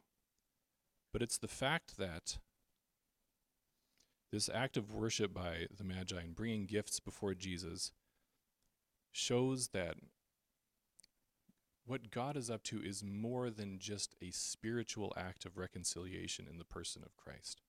but 1.16 1.22
it's 1.22 1.38
the 1.38 1.48
fact 1.48 1.96
that 1.96 2.36
this 4.30 4.50
act 4.52 4.76
of 4.76 4.92
worship 4.92 5.32
by 5.32 5.66
the 5.74 5.82
Magi 5.82 6.20
and 6.20 6.34
bringing 6.34 6.66
gifts 6.66 7.00
before 7.00 7.32
Jesus 7.32 7.90
shows 9.12 9.68
that 9.68 9.94
what 11.86 12.10
God 12.10 12.36
is 12.36 12.50
up 12.50 12.62
to 12.64 12.82
is 12.82 13.02
more 13.02 13.48
than 13.48 13.78
just 13.78 14.14
a 14.20 14.30
spiritual 14.30 15.14
act 15.16 15.46
of 15.46 15.56
reconciliation 15.56 16.46
in 16.50 16.58
the 16.58 16.66
person 16.66 17.00
of 17.02 17.16
Christ. 17.16 17.62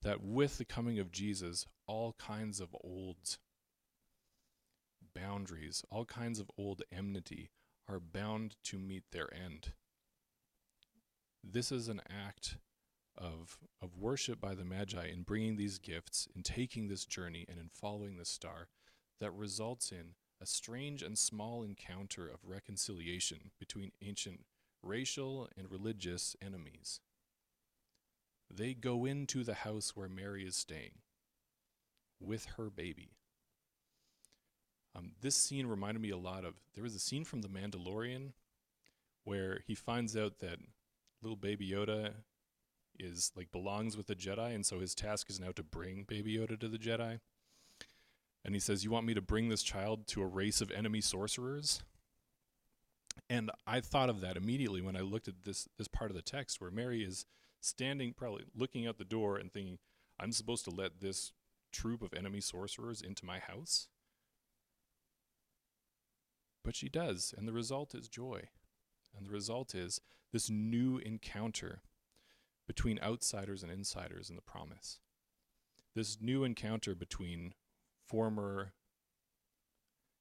That 0.00 0.24
with 0.24 0.56
the 0.56 0.64
coming 0.64 0.98
of 0.98 1.12
Jesus, 1.12 1.66
all 1.86 2.14
kinds 2.18 2.58
of 2.58 2.74
old 2.82 3.36
boundaries, 5.14 5.84
all 5.90 6.06
kinds 6.06 6.40
of 6.40 6.50
old 6.56 6.84
enmity 6.90 7.50
are 7.86 8.00
bound 8.00 8.56
to 8.64 8.78
meet 8.78 9.02
their 9.12 9.28
end. 9.30 9.74
This 11.46 11.70
is 11.70 11.88
an 11.88 12.00
act 12.08 12.56
of, 13.18 13.58
of 13.82 13.98
worship 13.98 14.40
by 14.40 14.54
the 14.54 14.64
Magi 14.64 15.06
in 15.06 15.22
bringing 15.22 15.56
these 15.56 15.78
gifts, 15.78 16.26
in 16.34 16.42
taking 16.42 16.88
this 16.88 17.04
journey, 17.04 17.44
and 17.48 17.58
in 17.58 17.68
following 17.68 18.16
the 18.16 18.24
star 18.24 18.68
that 19.20 19.30
results 19.32 19.92
in 19.92 20.14
a 20.40 20.46
strange 20.46 21.02
and 21.02 21.18
small 21.18 21.62
encounter 21.62 22.26
of 22.26 22.38
reconciliation 22.44 23.50
between 23.58 23.92
ancient 24.02 24.40
racial 24.82 25.48
and 25.56 25.70
religious 25.70 26.34
enemies. 26.42 27.00
They 28.50 28.74
go 28.74 29.04
into 29.04 29.44
the 29.44 29.54
house 29.54 29.94
where 29.94 30.08
Mary 30.08 30.44
is 30.44 30.56
staying 30.56 30.98
with 32.20 32.46
her 32.56 32.70
baby. 32.70 33.10
Um, 34.96 35.12
this 35.20 35.36
scene 35.36 35.66
reminded 35.66 36.00
me 36.00 36.10
a 36.10 36.16
lot 36.16 36.44
of 36.44 36.54
there 36.74 36.84
was 36.84 36.94
a 36.94 37.00
scene 37.00 37.24
from 37.24 37.42
The 37.42 37.48
Mandalorian 37.48 38.32
where 39.24 39.60
he 39.66 39.74
finds 39.74 40.16
out 40.16 40.38
that 40.40 40.58
little 41.24 41.36
baby 41.36 41.70
Yoda 41.70 42.12
is 42.98 43.32
like 43.34 43.50
belongs 43.50 43.96
with 43.96 44.06
the 44.06 44.14
Jedi, 44.14 44.54
and 44.54 44.64
so 44.64 44.78
his 44.78 44.94
task 44.94 45.28
is 45.30 45.40
now 45.40 45.50
to 45.52 45.62
bring 45.62 46.04
baby 46.04 46.36
Yoda 46.36 46.58
to 46.60 46.68
the 46.68 46.78
Jedi. 46.78 47.20
And 48.44 48.54
he 48.54 48.60
says, 48.60 48.84
You 48.84 48.90
want 48.90 49.06
me 49.06 49.14
to 49.14 49.22
bring 49.22 49.48
this 49.48 49.62
child 49.62 50.06
to 50.08 50.22
a 50.22 50.26
race 50.26 50.60
of 50.60 50.70
enemy 50.70 51.00
sorcerers? 51.00 51.82
And 53.30 53.50
I 53.66 53.80
thought 53.80 54.10
of 54.10 54.20
that 54.20 54.36
immediately 54.36 54.82
when 54.82 54.96
I 54.96 55.00
looked 55.00 55.28
at 55.28 55.44
this 55.44 55.68
this 55.78 55.88
part 55.88 56.10
of 56.10 56.16
the 56.16 56.22
text 56.22 56.60
where 56.60 56.70
Mary 56.70 57.02
is 57.02 57.24
standing, 57.60 58.12
probably 58.12 58.44
looking 58.54 58.86
out 58.86 58.98
the 58.98 59.04
door 59.04 59.38
and 59.38 59.50
thinking, 59.50 59.78
I'm 60.20 60.32
supposed 60.32 60.64
to 60.64 60.70
let 60.70 61.00
this 61.00 61.32
troop 61.72 62.02
of 62.02 62.12
enemy 62.12 62.40
sorcerers 62.40 63.00
into 63.00 63.24
my 63.24 63.38
house. 63.38 63.88
But 66.62 66.76
she 66.76 66.88
does, 66.88 67.34
and 67.36 67.48
the 67.48 67.52
result 67.52 67.94
is 67.94 68.08
joy. 68.08 68.48
And 69.16 69.26
the 69.26 69.30
result 69.30 69.74
is 69.74 70.00
this 70.34 70.50
new 70.50 70.98
encounter 70.98 71.80
between 72.66 72.98
outsiders 73.00 73.62
and 73.62 73.70
insiders 73.70 74.28
in 74.28 74.34
the 74.34 74.42
promise. 74.42 74.98
This 75.94 76.18
new 76.20 76.42
encounter 76.42 76.96
between 76.96 77.54
former 78.04 78.72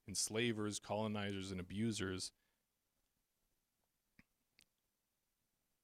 enslavers, 0.07 0.77
colonizers, 0.77 1.49
and 1.49 1.59
abusers, 1.59 2.31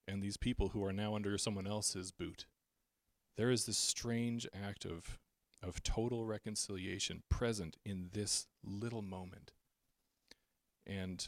and 0.07 0.21
these 0.21 0.37
people 0.37 0.69
who 0.69 0.85
are 0.85 0.93
now 0.93 1.15
under 1.15 1.35
someone 1.39 1.65
else's 1.65 2.11
boot. 2.11 2.45
There 3.35 3.49
is 3.49 3.65
this 3.65 3.79
strange 3.79 4.47
act 4.53 4.85
of, 4.85 5.17
of 5.63 5.81
total 5.81 6.27
reconciliation 6.27 7.23
present 7.29 7.77
in 7.83 8.09
this 8.13 8.45
little 8.63 9.01
moment. 9.01 9.53
And 10.85 11.27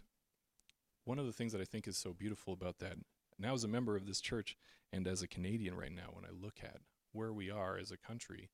one 1.06 1.20
of 1.20 1.26
the 1.26 1.34
things 1.34 1.52
that 1.52 1.62
I 1.62 1.66
think 1.66 1.88
is 1.88 1.98
so 1.98 2.14
beautiful 2.14 2.54
about 2.54 2.80
that, 2.80 2.96
now 3.40 3.54
as 3.54 3.64
a 3.64 3.68
member 3.68 3.96
of 3.96 4.06
this 4.06 4.22
church 4.22 4.58
and 4.92 5.08
as 5.08 5.22
a 5.22 5.28
Canadian 5.28 5.76
right 5.76 5.92
now, 5.92 6.10
when 6.12 6.26
I 6.26 6.30
look 6.32 6.60
at 6.64 6.78
where 7.12 7.34
we 7.34 7.50
are 7.50 7.78
as 7.78 7.92
a 7.92 7.98
country, 7.98 8.50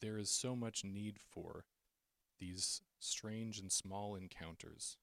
there 0.00 0.18
is 0.18 0.30
so 0.30 0.56
much 0.56 0.84
need 0.84 1.18
for 1.18 1.64
these 2.38 2.82
strange 2.98 3.58
and 3.58 3.70
small 3.70 4.14
encounters 4.14 4.96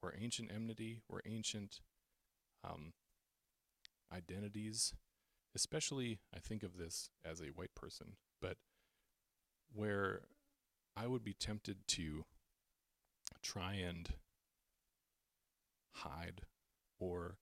where 0.00 0.14
ancient 0.18 0.50
enmity, 0.52 1.02
where 1.06 1.22
ancient 1.26 1.80
um, 2.64 2.92
identities, 4.12 4.94
especially 5.54 6.18
I 6.34 6.38
think 6.38 6.62
of 6.62 6.76
this 6.76 7.10
as 7.24 7.40
a 7.40 7.46
white 7.46 7.74
person, 7.74 8.16
but 8.40 8.56
where 9.72 10.22
I 10.96 11.06
would 11.06 11.24
be 11.24 11.34
tempted 11.34 11.86
to 11.88 12.24
try 13.42 13.74
and 13.74 14.10
hide 15.92 16.42
or 16.98 17.36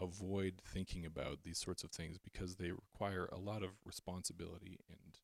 avoid 0.00 0.60
thinking 0.64 1.04
about 1.04 1.42
these 1.44 1.58
sorts 1.58 1.84
of 1.84 1.90
things 1.90 2.18
because 2.18 2.56
they 2.56 2.70
require 2.70 3.28
a 3.30 3.38
lot 3.38 3.62
of 3.62 3.70
responsibility 3.84 4.78
and 4.88 5.18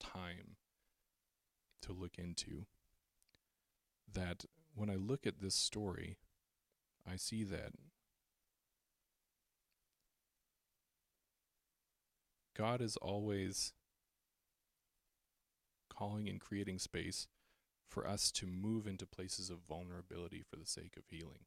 time 0.00 0.56
to 1.82 1.92
look 1.92 2.18
into. 2.18 2.66
That 4.12 4.44
when 4.74 4.90
I 4.90 4.96
look 4.96 5.26
at 5.26 5.40
this 5.40 5.54
story, 5.54 6.16
I 7.10 7.16
see 7.16 7.44
that 7.44 7.72
God 12.56 12.80
is 12.80 12.96
always 12.96 13.74
calling 15.90 16.28
and 16.28 16.40
creating 16.40 16.78
space 16.78 17.28
for 17.88 18.06
us 18.06 18.30
to 18.32 18.46
move 18.46 18.86
into 18.86 19.06
places 19.06 19.50
of 19.50 19.58
vulnerability 19.68 20.42
for 20.48 20.56
the 20.56 20.66
sake 20.66 20.96
of 20.96 21.04
healing. 21.08 21.44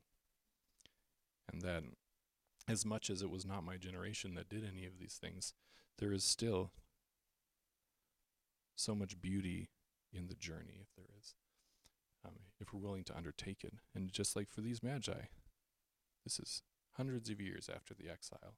And 1.51 1.61
that, 1.61 1.83
as 2.67 2.85
much 2.85 3.09
as 3.09 3.21
it 3.21 3.29
was 3.29 3.45
not 3.45 3.63
my 3.63 3.77
generation 3.77 4.35
that 4.35 4.49
did 4.49 4.63
any 4.63 4.85
of 4.85 4.99
these 4.99 5.17
things, 5.19 5.53
there 5.97 6.11
is 6.13 6.23
still 6.23 6.71
so 8.75 8.95
much 8.95 9.21
beauty 9.21 9.69
in 10.13 10.27
the 10.27 10.35
journey, 10.35 10.79
if 10.81 10.95
there 10.95 11.09
is, 11.19 11.35
um, 12.25 12.35
if 12.59 12.73
we're 12.73 12.79
willing 12.79 13.03
to 13.05 13.17
undertake 13.17 13.63
it. 13.63 13.73
And 13.93 14.11
just 14.11 14.35
like 14.35 14.49
for 14.49 14.61
these 14.61 14.83
magi, 14.83 15.27
this 16.23 16.39
is 16.39 16.61
hundreds 16.93 17.29
of 17.29 17.41
years 17.41 17.69
after 17.73 17.93
the 17.93 18.09
exile, 18.09 18.55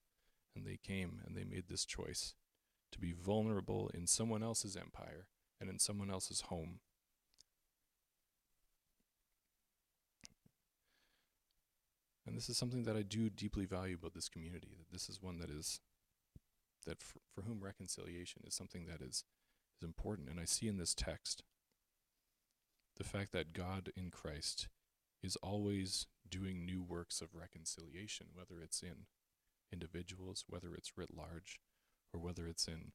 and 0.55 0.65
they 0.65 0.77
came 0.77 1.21
and 1.25 1.35
they 1.35 1.43
made 1.43 1.65
this 1.69 1.85
choice 1.85 2.35
to 2.91 2.99
be 2.99 3.13
vulnerable 3.13 3.89
in 3.93 4.05
someone 4.07 4.43
else's 4.43 4.75
empire 4.75 5.27
and 5.59 5.69
in 5.69 5.79
someone 5.79 6.11
else's 6.11 6.41
home 6.41 6.79
And 12.31 12.37
this 12.37 12.47
is 12.47 12.55
something 12.55 12.83
that 12.83 12.95
I 12.95 13.01
do 13.01 13.29
deeply 13.29 13.65
value 13.65 13.97
about 13.99 14.13
this 14.13 14.29
community, 14.29 14.69
that 14.77 14.89
this 14.89 15.09
is 15.09 15.21
one 15.21 15.39
that 15.39 15.49
is, 15.49 15.81
that 16.87 17.03
for, 17.03 17.19
for 17.35 17.41
whom 17.41 17.59
reconciliation 17.59 18.43
is 18.47 18.55
something 18.55 18.85
that 18.85 19.01
is, 19.01 19.25
is 19.77 19.83
important. 19.83 20.29
And 20.29 20.39
I 20.39 20.45
see 20.45 20.69
in 20.69 20.77
this 20.77 20.95
text 20.95 21.43
the 22.95 23.03
fact 23.03 23.33
that 23.33 23.51
God 23.51 23.91
in 23.97 24.11
Christ 24.11 24.69
is 25.21 25.35
always 25.43 26.07
doing 26.29 26.65
new 26.65 26.81
works 26.81 27.19
of 27.19 27.35
reconciliation, 27.35 28.27
whether 28.33 28.63
it's 28.63 28.81
in 28.81 29.07
individuals, 29.73 30.45
whether 30.47 30.73
it's 30.73 30.97
writ 30.97 31.09
large, 31.13 31.59
or 32.13 32.21
whether 32.21 32.47
it's 32.47 32.65
in 32.65 32.93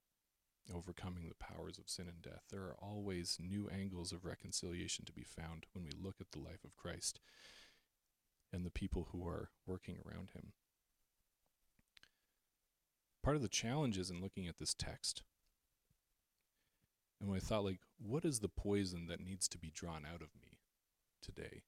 overcoming 0.74 1.28
the 1.28 1.34
powers 1.34 1.78
of 1.78 1.90
sin 1.90 2.06
and 2.08 2.22
death. 2.22 2.44
There 2.50 2.62
are 2.62 2.76
always 2.80 3.36
new 3.38 3.68
angles 3.68 4.12
of 4.12 4.24
reconciliation 4.24 5.04
to 5.04 5.12
be 5.12 5.24
found 5.24 5.66
when 5.74 5.84
we 5.84 5.90
look 5.90 6.22
at 6.22 6.32
the 6.32 6.38
life 6.40 6.64
of 6.64 6.74
Christ 6.74 7.20
and 8.52 8.64
the 8.64 8.70
people 8.70 9.08
who 9.12 9.26
are 9.26 9.50
working 9.66 9.96
around 10.06 10.30
him. 10.34 10.52
Part 13.22 13.36
of 13.36 13.42
the 13.42 13.48
challenge 13.48 13.98
is 13.98 14.10
in 14.10 14.20
looking 14.20 14.46
at 14.46 14.58
this 14.58 14.74
text. 14.74 15.22
And 17.20 17.28
when 17.28 17.38
I 17.38 17.40
thought, 17.40 17.64
like, 17.64 17.80
what 17.98 18.24
is 18.24 18.40
the 18.40 18.48
poison 18.48 19.06
that 19.08 19.24
needs 19.24 19.48
to 19.48 19.58
be 19.58 19.70
drawn 19.74 20.04
out 20.06 20.22
of 20.22 20.28
me 20.40 20.58
today 21.22 21.62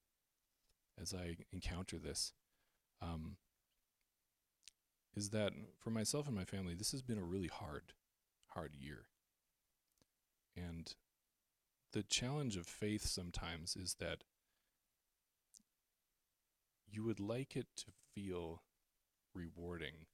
as 1.01 1.15
I 1.15 1.37
encounter 1.53 1.99
this? 1.99 2.33
Um, 3.01 3.37
is 5.17 5.31
that 5.31 5.53
for 5.79 5.91
myself 5.91 6.27
and 6.27 6.37
my 6.37 6.45
family, 6.45 6.75
this 6.75 6.93
has 6.93 7.03
been 7.03 7.19
a 7.19 7.25
really 7.25 7.49
hard, 7.49 7.93
hard 8.49 8.75
year. 8.77 9.07
And 10.57 10.95
the 11.93 12.03
challenge 12.03 12.57
of 12.57 12.67
faith 12.67 13.05
sometimes 13.07 13.75
is 13.75 13.97
that 13.99 14.23
you 16.91 17.05
would 17.05 17.21
like 17.21 17.57
it 17.57 17.67
to 17.77 17.87
feel 18.15 18.63
rewarding 19.35 20.07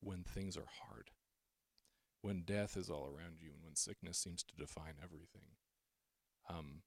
when 0.00 0.24
things 0.24 0.56
are 0.56 0.68
hard, 0.82 1.10
when 2.20 2.42
death 2.42 2.76
is 2.76 2.90
all 2.90 3.06
around 3.06 3.36
you, 3.40 3.50
and 3.54 3.62
when 3.64 3.76
sickness 3.76 4.18
seems 4.18 4.42
to 4.42 4.56
define 4.56 4.94
everything. 5.02 5.56
Um, 6.50 6.82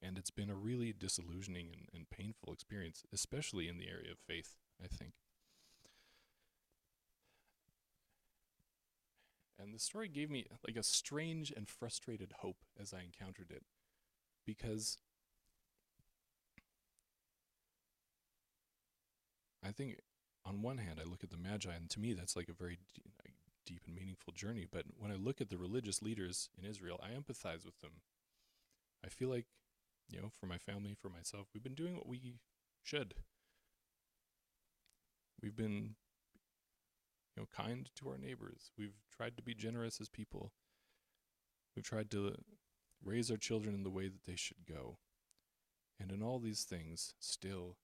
and 0.00 0.16
it's 0.16 0.30
been 0.30 0.50
a 0.50 0.54
really 0.54 0.92
disillusioning 0.92 1.68
and, 1.72 1.88
and 1.92 2.10
painful 2.10 2.52
experience, 2.52 3.02
especially 3.12 3.68
in 3.68 3.78
the 3.78 3.88
area 3.88 4.12
of 4.12 4.18
faith, 4.18 4.54
I 4.82 4.86
think. 4.86 5.12
And 9.60 9.74
the 9.74 9.80
story 9.80 10.08
gave 10.08 10.30
me 10.30 10.46
like 10.66 10.76
a 10.76 10.84
strange 10.84 11.50
and 11.50 11.68
frustrated 11.68 12.32
hope 12.40 12.58
as 12.80 12.94
I 12.94 13.00
encountered 13.00 13.50
it 13.50 13.64
because 14.46 14.98
I 19.68 19.72
think 19.72 20.00
on 20.44 20.62
one 20.62 20.78
hand, 20.78 20.98
I 21.00 21.08
look 21.08 21.22
at 21.22 21.30
the 21.30 21.36
Magi, 21.36 21.70
and 21.70 21.90
to 21.90 22.00
me, 22.00 22.14
that's 22.14 22.36
like 22.36 22.48
a 22.48 22.54
very 22.54 22.78
deep 23.66 23.82
and 23.86 23.94
meaningful 23.94 24.32
journey. 24.32 24.66
But 24.70 24.84
when 24.98 25.12
I 25.12 25.16
look 25.16 25.40
at 25.40 25.50
the 25.50 25.58
religious 25.58 26.00
leaders 26.00 26.48
in 26.58 26.68
Israel, 26.68 26.98
I 27.02 27.10
empathize 27.10 27.64
with 27.66 27.78
them. 27.80 28.00
I 29.04 29.08
feel 29.08 29.28
like, 29.28 29.46
you 30.08 30.20
know, 30.20 30.30
for 30.40 30.46
my 30.46 30.58
family, 30.58 30.94
for 31.00 31.10
myself, 31.10 31.48
we've 31.52 31.62
been 31.62 31.74
doing 31.74 31.94
what 31.94 32.08
we 32.08 32.38
should. 32.82 33.14
We've 35.42 35.56
been, 35.56 35.94
you 37.36 37.42
know, 37.42 37.46
kind 37.54 37.90
to 37.96 38.08
our 38.08 38.18
neighbors. 38.18 38.72
We've 38.78 38.96
tried 39.14 39.36
to 39.36 39.42
be 39.42 39.54
generous 39.54 40.00
as 40.00 40.08
people. 40.08 40.52
We've 41.76 41.84
tried 41.84 42.10
to 42.12 42.34
raise 43.04 43.30
our 43.30 43.36
children 43.36 43.74
in 43.74 43.84
the 43.84 43.90
way 43.90 44.08
that 44.08 44.24
they 44.24 44.34
should 44.34 44.66
go. 44.66 44.98
And 46.00 46.10
in 46.10 46.22
all 46.22 46.38
these 46.38 46.62
things, 46.62 47.14
still, 47.20 47.76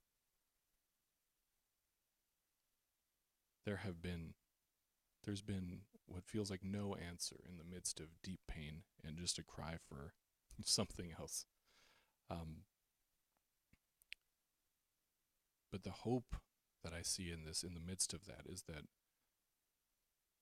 there 3.65 3.77
have 3.79 4.03
been 4.03 4.35
there's 5.25 5.43
been 5.43 5.81
what 6.07 6.25
feels 6.27 6.51
like 6.51 6.61
no 6.63 6.95
answer 6.95 7.37
in 7.49 7.57
the 7.57 7.65
midst 7.65 7.99
of 7.99 8.21
deep 8.23 8.41
pain 8.47 8.83
and 9.03 9.17
just 9.17 9.39
a 9.39 9.43
cry 9.43 9.77
for 9.89 10.13
something 10.65 11.13
else. 11.19 11.47
Um, 12.31 12.65
but 15.73 15.83
the 15.83 15.91
hope 15.91 16.37
that 16.83 16.93
I 16.93 17.03
see 17.03 17.33
in 17.33 17.45
this, 17.45 17.63
in 17.63 17.75
the 17.75 17.81
midst 17.81 18.13
of 18.13 18.27
that, 18.27 18.43
is 18.47 18.65
that 18.69 18.85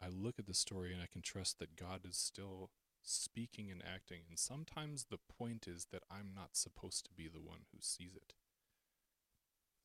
I 0.02 0.08
look 0.08 0.38
at 0.38 0.46
the 0.46 0.54
story 0.54 0.92
and 0.92 1.00
I 1.00 1.06
can 1.11 1.22
trust 1.22 1.58
that 1.61 1.76
God 1.76 2.00
is 2.04 2.16
still 2.16 2.70
speaking 3.02 3.70
and 3.70 3.82
acting. 3.82 4.22
And 4.28 4.38
sometimes 4.38 5.06
the 5.11 5.18
point 5.38 5.66
is 5.68 5.87
that 5.92 6.02
I'm 6.11 6.32
not 6.35 6.56
supposed 6.56 7.04
to 7.06 7.12
be 7.16 7.28
the 7.28 7.40
one 7.40 7.66
who 7.72 7.78
sees 7.80 8.14
it. 8.14 8.35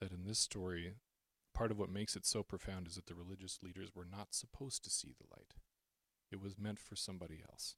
That 0.02 0.12
in 0.12 0.26
this 0.26 0.40
story, 0.40 0.96
part 1.58 1.72
of 1.72 1.80
what 1.80 1.90
makes 1.90 2.16
it 2.16 2.24
so 2.24 2.44
profound 2.44 2.88
is 2.88 2.96
that 2.96 3.08
the 3.08 3.16
religious 3.16 3.58
leaders 3.64 3.90
were 3.96 4.06
not 4.10 4.28
supposed 4.30 4.84
to 4.84 4.92
see 4.92 5.16
the 5.18 5.26
light. 5.36 5.56
It 6.32 6.40
was 6.40 6.60
meant 6.60 6.80
for 6.80 6.96
somebody 6.96 7.42
else. 7.50 7.76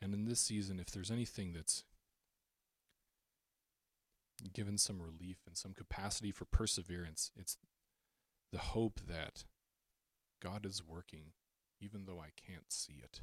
And 0.00 0.14
in 0.14 0.24
this 0.24 0.40
season, 0.40 0.80
if 0.80 0.90
there's 0.90 1.10
anything 1.10 1.52
that's 1.52 1.84
given 4.54 4.78
some 4.78 5.02
relief 5.02 5.38
and 5.46 5.58
some 5.58 5.74
capacity 5.74 6.30
for 6.32 6.46
perseverance, 6.46 7.32
it's 7.36 7.58
the 8.50 8.58
hope 8.58 9.00
that 9.06 9.44
God 10.42 10.64
is 10.64 10.82
working 10.86 11.32
even 11.82 12.06
though 12.06 12.20
I 12.20 12.30
can't 12.34 12.70
see 12.72 13.02
it. 13.02 13.20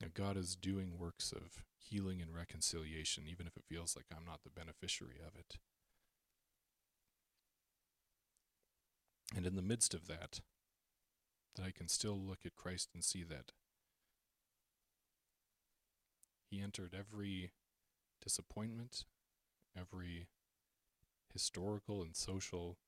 That 0.00 0.12
God 0.12 0.36
is 0.36 0.54
doing 0.54 0.98
works 0.98 1.32
of 1.32 1.64
healing 1.78 2.20
and 2.20 2.34
reconciliation, 2.34 3.24
even 3.26 3.46
if 3.46 3.56
it 3.56 3.64
feels 3.66 3.96
like 3.96 4.06
I'm 4.14 4.26
not 4.26 4.40
the 4.44 4.50
beneficiary 4.50 5.20
of 5.26 5.34
it. 5.38 5.56
And 9.36 9.46
in 9.46 9.56
the 9.56 9.62
midst 9.62 9.94
of 9.94 10.06
that, 10.06 10.40
that 11.56 11.64
I 11.64 11.70
can 11.70 11.88
still 11.88 12.18
look 12.18 12.40
at 12.44 12.54
Christ 12.54 12.90
and 12.94 13.04
see 13.04 13.22
that 13.24 13.52
He 16.50 16.60
entered 16.60 16.94
every 16.98 17.52
disappointment, 18.22 19.04
every 19.78 20.26
historical 21.32 22.02
and 22.02 22.14
social 22.14 22.78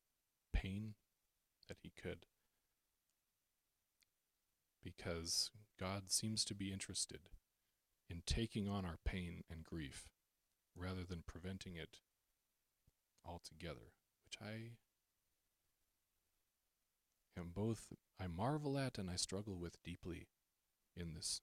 pain 0.53 0.95
that 1.69 1.79
He 1.83 1.93
could. 2.01 2.27
Because 4.83 5.51
God 5.79 6.11
seems 6.11 6.45
to 6.45 6.55
be 6.55 6.73
interested 6.73 7.21
in 8.09 8.23
taking 8.25 8.69
on 8.69 8.85
our 8.85 8.99
pain 9.05 9.43
and 9.51 9.65
grief 9.65 10.09
rather 10.77 11.03
than 11.03 11.25
preventing 11.27 11.75
it 11.75 11.99
altogether, 13.25 13.93
which 14.25 14.39
I 14.41 14.77
both 17.45 17.89
I 18.21 18.27
marvel 18.27 18.79
at 18.79 18.99
and 18.99 19.11
I 19.11 19.17
struggle 19.17 19.57
with 19.57 19.83
deeply 19.83 20.29
in 20.97 21.15
this. 21.15 21.41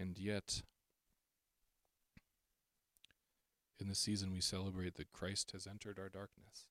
And 0.00 0.16
yet, 0.18 0.62
in 3.80 3.88
this 3.88 3.98
season, 3.98 4.32
we 4.32 4.40
celebrate 4.40 4.94
that 4.94 5.12
Christ 5.12 5.50
has 5.52 5.66
entered 5.66 5.98
our 5.98 6.08
darkness. 6.08 6.66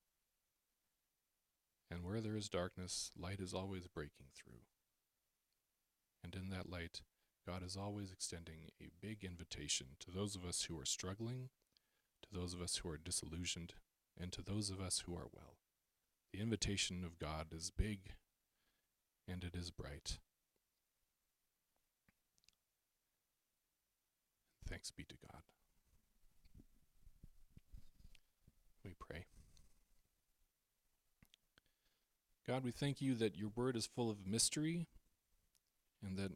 And 1.92 2.04
where 2.04 2.22
there 2.22 2.36
is 2.36 2.50
darkness, 2.50 3.12
light 3.18 3.40
is 3.40 3.54
always 3.54 3.88
breaking 3.88 4.28
through. 4.36 4.62
And 6.24 6.36
in 6.36 6.50
that 6.50 6.70
light, 6.70 7.02
God 7.46 7.64
is 7.66 7.78
always 7.78 8.12
extending 8.12 8.72
a 8.82 8.90
big 9.02 9.24
invitation 9.24 9.88
to 10.00 10.12
those 10.12 10.36
of 10.36 10.46
us 10.46 10.64
who 10.64 10.80
are 10.80 10.86
struggling, 10.86 11.50
to 12.22 12.38
those 12.38 12.54
of 12.54 12.62
us 12.62 12.78
who 12.78 12.90
are 12.90 12.98
disillusioned, 12.98 13.74
and 14.20 14.32
to 14.32 14.42
those 14.42 14.70
of 14.70 14.80
us 14.80 15.04
who 15.06 15.14
are 15.16 15.28
well. 15.34 15.58
The 16.34 16.40
invitation 16.40 17.04
of 17.04 17.20
God 17.20 17.48
is 17.56 17.72
big 17.72 18.14
and 19.28 19.44
it 19.44 19.56
is 19.56 19.72
bright. 19.72 20.20
Thanks 24.68 24.92
be 24.92 25.04
to 25.04 25.16
God. 25.32 25.42
We 28.84 28.92
pray. 29.00 29.26
God, 32.46 32.64
we 32.64 32.72
thank 32.72 33.02
you 33.02 33.16
that 33.16 33.38
your 33.38 33.50
word 33.56 33.76
is 33.76 33.86
full 33.86 34.10
of 34.10 34.26
mystery 34.26 34.88
and 36.06 36.18
that 36.18 36.32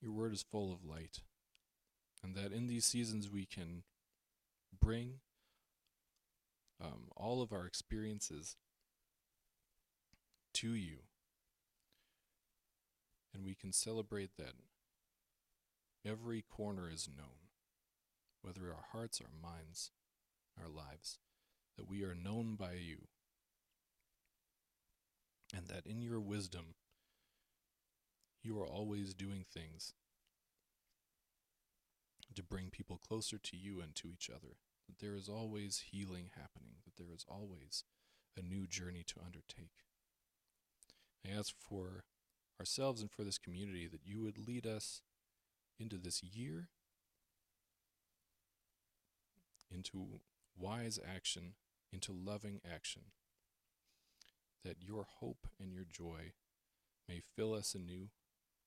your 0.00 0.12
word 0.12 0.32
is 0.32 0.42
full 0.42 0.72
of 0.72 0.84
light, 0.84 1.20
and 2.22 2.34
that 2.34 2.52
in 2.52 2.66
these 2.66 2.86
seasons 2.86 3.30
we 3.30 3.44
can 3.44 3.82
bring 4.78 5.20
um, 6.80 7.08
all 7.16 7.42
of 7.42 7.52
our 7.52 7.66
experiences 7.66 8.56
to 10.54 10.74
you. 10.74 10.98
And 13.34 13.44
we 13.44 13.54
can 13.54 13.72
celebrate 13.72 14.36
that 14.38 14.54
every 16.04 16.42
corner 16.42 16.90
is 16.90 17.08
known, 17.16 17.48
whether 18.42 18.68
our 18.70 18.86
hearts, 18.92 19.20
our 19.20 19.30
minds, 19.40 19.90
our 20.60 20.68
lives, 20.68 21.18
that 21.76 21.88
we 21.88 22.02
are 22.02 22.14
known 22.14 22.56
by 22.56 22.72
you. 22.72 23.06
And 25.54 25.66
that 25.66 25.86
in 25.86 26.00
your 26.00 26.20
wisdom, 26.20 26.74
you 28.42 28.58
are 28.60 28.66
always 28.66 29.14
doing 29.14 29.44
things 29.52 29.94
to 32.34 32.42
bring 32.42 32.70
people 32.70 32.96
closer 32.96 33.36
to 33.38 33.56
you 33.56 33.80
and 33.80 33.94
to 33.96 34.08
each 34.08 34.30
other 34.30 34.54
that 34.90 35.04
there 35.04 35.14
is 35.14 35.28
always 35.28 35.84
healing 35.92 36.30
happening, 36.36 36.74
that 36.84 36.96
there 36.96 37.14
is 37.14 37.24
always 37.28 37.84
a 38.36 38.42
new 38.42 38.66
journey 38.66 39.04
to 39.06 39.20
undertake. 39.24 39.84
I 41.24 41.30
ask 41.38 41.54
for 41.58 42.04
ourselves 42.58 43.00
and 43.00 43.10
for 43.10 43.22
this 43.22 43.38
community 43.38 43.86
that 43.86 44.04
you 44.04 44.20
would 44.22 44.36
lead 44.36 44.66
us 44.66 45.02
into 45.78 45.96
this 45.96 46.22
year, 46.22 46.68
into 49.70 50.20
wise 50.58 50.98
action, 51.06 51.54
into 51.92 52.12
loving 52.12 52.60
action, 52.68 53.02
that 54.64 54.82
your 54.82 55.06
hope 55.20 55.46
and 55.60 55.72
your 55.72 55.84
joy 55.84 56.32
may 57.08 57.20
fill 57.36 57.54
us 57.54 57.74
anew 57.74 58.08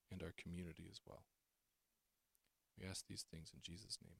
and 0.10 0.24
our 0.24 0.34
community 0.42 0.88
as 0.90 1.02
well. 1.06 1.24
We 2.80 2.88
ask 2.88 3.08
these 3.08 3.26
things 3.30 3.52
in 3.54 3.60
Jesus' 3.62 3.98
name. 4.02 4.20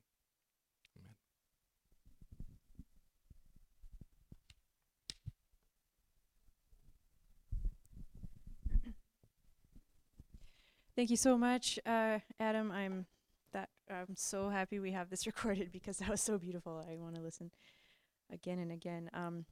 Thank 10.96 11.10
you 11.10 11.18
so 11.18 11.40
much, 11.40 11.80
uh, 11.88 12.20
Adam. 12.40 12.72
I'm 12.72 13.08
that 13.52 13.70
I'm 13.90 14.16
so 14.16 14.50
happy 14.50 14.80
we 14.80 14.92
have 14.92 15.10
this 15.10 15.26
recorded 15.32 15.72
because 15.72 15.98
that 15.98 16.10
was 16.10 16.22
so 16.22 16.38
beautiful. 16.38 16.86
I 16.88 16.98
want 16.98 17.16
to 17.16 17.22
listen 17.22 17.50
again 18.32 18.60
and 18.60 18.72
again. 18.72 19.10
Um, 19.12 19.46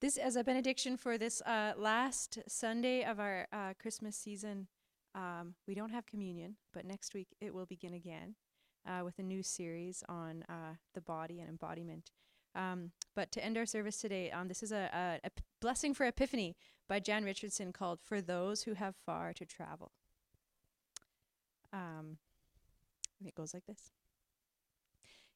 this 0.00 0.16
as 0.16 0.34
a 0.34 0.42
benediction 0.42 0.96
for 0.96 1.16
this 1.16 1.42
uh, 1.42 1.74
last 1.76 2.40
Sunday 2.48 3.04
of 3.04 3.20
our 3.20 3.46
uh, 3.52 3.74
Christmas 3.80 4.16
season. 4.16 4.66
Um, 5.14 5.54
we 5.68 5.74
don't 5.76 5.90
have 5.90 6.06
communion, 6.06 6.56
but 6.72 6.84
next 6.84 7.14
week 7.14 7.28
it 7.40 7.54
will 7.54 7.66
begin 7.66 7.94
again 7.94 8.34
uh, 8.84 9.04
with 9.04 9.20
a 9.20 9.22
new 9.22 9.44
series 9.44 10.02
on 10.08 10.44
uh, 10.48 10.74
the 10.94 11.00
body 11.00 11.38
and 11.38 11.48
embodiment. 11.48 12.10
Um, 12.56 12.90
but 13.14 13.30
to 13.32 13.44
end 13.44 13.56
our 13.56 13.66
service 13.66 13.98
today, 13.98 14.32
um, 14.32 14.48
this 14.48 14.60
is 14.60 14.72
a 14.72 15.20
blessing 15.60 15.94
for 15.94 16.04
Epiphany 16.04 16.56
by 16.88 16.98
Jan 16.98 17.22
Richardson 17.24 17.72
called 17.72 18.00
"For 18.02 18.20
Those 18.20 18.62
Who 18.62 18.74
Have 18.74 18.96
Far 19.06 19.32
to 19.34 19.44
Travel." 19.44 19.92
Um, 21.72 22.18
and 23.18 23.28
it 23.28 23.34
goes 23.34 23.54
like 23.54 23.66
this 23.66 23.90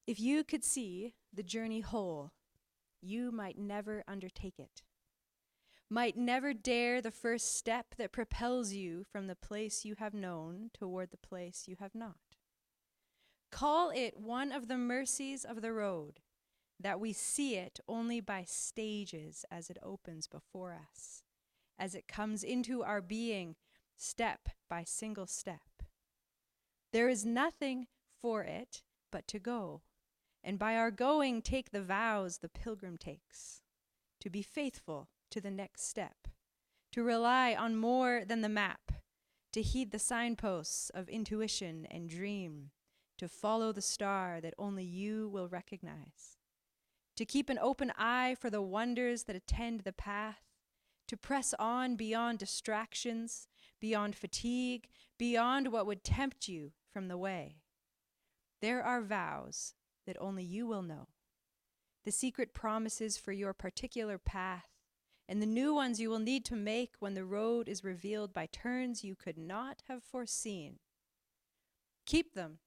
If 0.06 0.20
you 0.20 0.44
could 0.44 0.64
see 0.64 1.14
the 1.32 1.42
journey 1.42 1.80
whole, 1.80 2.32
you 3.00 3.30
might 3.30 3.58
never 3.58 4.02
undertake 4.08 4.58
it. 4.58 4.82
might 5.90 6.16
never 6.16 6.54
dare 6.54 7.00
the 7.00 7.10
first 7.10 7.56
step 7.56 7.94
that 7.98 8.12
propels 8.12 8.72
you 8.72 9.04
from 9.12 9.26
the 9.26 9.36
place 9.36 9.84
you 9.84 9.94
have 9.98 10.14
known 10.14 10.70
toward 10.72 11.10
the 11.10 11.16
place 11.16 11.64
you 11.68 11.76
have 11.78 11.94
not. 11.94 12.16
Call 13.52 13.90
it 13.90 14.16
one 14.16 14.50
of 14.50 14.66
the 14.66 14.78
mercies 14.78 15.44
of 15.44 15.62
the 15.62 15.72
road 15.72 16.20
that 16.80 16.98
we 16.98 17.12
see 17.12 17.54
it 17.56 17.78
only 17.86 18.20
by 18.20 18.44
stages 18.44 19.44
as 19.50 19.70
it 19.70 19.78
opens 19.82 20.26
before 20.26 20.74
us, 20.74 21.22
as 21.78 21.94
it 21.94 22.08
comes 22.08 22.42
into 22.42 22.82
our 22.82 23.00
being 23.00 23.54
step 23.96 24.48
by 24.68 24.82
single 24.84 25.26
step. 25.26 25.73
There 26.94 27.08
is 27.08 27.26
nothing 27.26 27.88
for 28.22 28.44
it 28.44 28.82
but 29.10 29.26
to 29.26 29.40
go, 29.40 29.82
and 30.44 30.60
by 30.60 30.76
our 30.76 30.92
going 30.92 31.42
take 31.42 31.72
the 31.72 31.82
vows 31.82 32.38
the 32.38 32.48
pilgrim 32.48 32.98
takes 32.98 33.62
to 34.20 34.30
be 34.30 34.42
faithful 34.42 35.08
to 35.32 35.40
the 35.40 35.50
next 35.50 35.88
step, 35.88 36.28
to 36.92 37.02
rely 37.02 37.52
on 37.52 37.74
more 37.74 38.22
than 38.24 38.42
the 38.42 38.48
map, 38.48 38.92
to 39.54 39.60
heed 39.60 39.90
the 39.90 39.98
signposts 39.98 40.88
of 40.90 41.08
intuition 41.08 41.84
and 41.90 42.08
dream, 42.08 42.70
to 43.18 43.26
follow 43.26 43.72
the 43.72 43.82
star 43.82 44.40
that 44.40 44.54
only 44.56 44.84
you 44.84 45.28
will 45.28 45.48
recognize, 45.48 46.38
to 47.16 47.24
keep 47.24 47.50
an 47.50 47.58
open 47.58 47.92
eye 47.98 48.36
for 48.38 48.50
the 48.50 48.62
wonders 48.62 49.24
that 49.24 49.34
attend 49.34 49.80
the 49.80 49.92
path, 49.92 50.42
to 51.08 51.16
press 51.16 51.54
on 51.58 51.96
beyond 51.96 52.38
distractions, 52.38 53.48
beyond 53.80 54.14
fatigue, 54.14 54.86
beyond 55.18 55.72
what 55.72 55.86
would 55.86 56.04
tempt 56.04 56.46
you 56.46 56.70
from 56.94 57.08
the 57.08 57.18
way. 57.18 57.56
There 58.62 58.82
are 58.82 59.02
vows 59.02 59.74
that 60.06 60.16
only 60.20 60.44
you 60.44 60.66
will 60.66 60.82
know, 60.82 61.08
the 62.04 62.12
secret 62.12 62.54
promises 62.54 63.18
for 63.18 63.32
your 63.32 63.52
particular 63.52 64.16
path 64.16 64.68
and 65.28 65.42
the 65.42 65.46
new 65.46 65.74
ones 65.74 65.98
you 65.98 66.08
will 66.08 66.18
need 66.20 66.44
to 66.44 66.54
make 66.54 66.94
when 67.00 67.14
the 67.14 67.24
road 67.24 67.68
is 67.68 67.82
revealed 67.82 68.32
by 68.32 68.46
turns 68.46 69.02
you 69.02 69.16
could 69.16 69.38
not 69.38 69.82
have 69.88 70.04
foreseen. 70.04 70.78
Keep 72.06 72.34
them, 72.34 72.58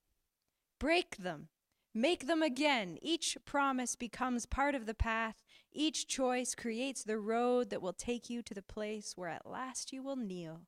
break 0.80 1.18
them, 1.18 1.48
make 1.94 2.28
them 2.28 2.42
again. 2.42 2.98
Each 3.02 3.38
promise 3.46 3.96
becomes 3.96 4.46
part 4.46 4.76
of 4.76 4.88
the 4.88 4.96
path. 4.96 5.44
Each 5.72 6.08
choice 6.08 6.54
creates 6.54 7.04
the 7.04 7.20
road 7.20 7.70
that 7.70 7.82
will 7.82 7.94
take 7.94 8.30
you 8.30 8.42
to 8.42 8.54
the 8.54 8.62
place 8.62 9.14
where 9.16 9.30
at 9.30 9.50
last 9.50 9.94
you 9.94 10.04
will 10.04 10.18
kneel 10.18 10.62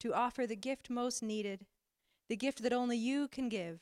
to 0.00 0.14
offer 0.14 0.46
the 0.46 0.56
gift 0.56 0.90
most 0.90 1.22
needed, 1.22 1.64
the 2.28 2.36
gift 2.36 2.62
that 2.62 2.72
only 2.72 2.96
you 2.96 3.28
can 3.28 3.48
give, 3.48 3.80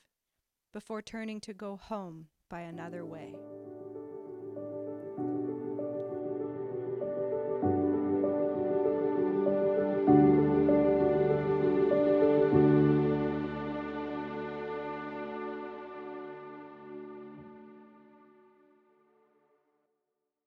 before 0.73 1.01
turning 1.01 1.41
to 1.41 1.55
go 1.55 1.77
home 1.77 2.29
by 2.51 2.61
another 2.61 3.05
way. 3.05 3.35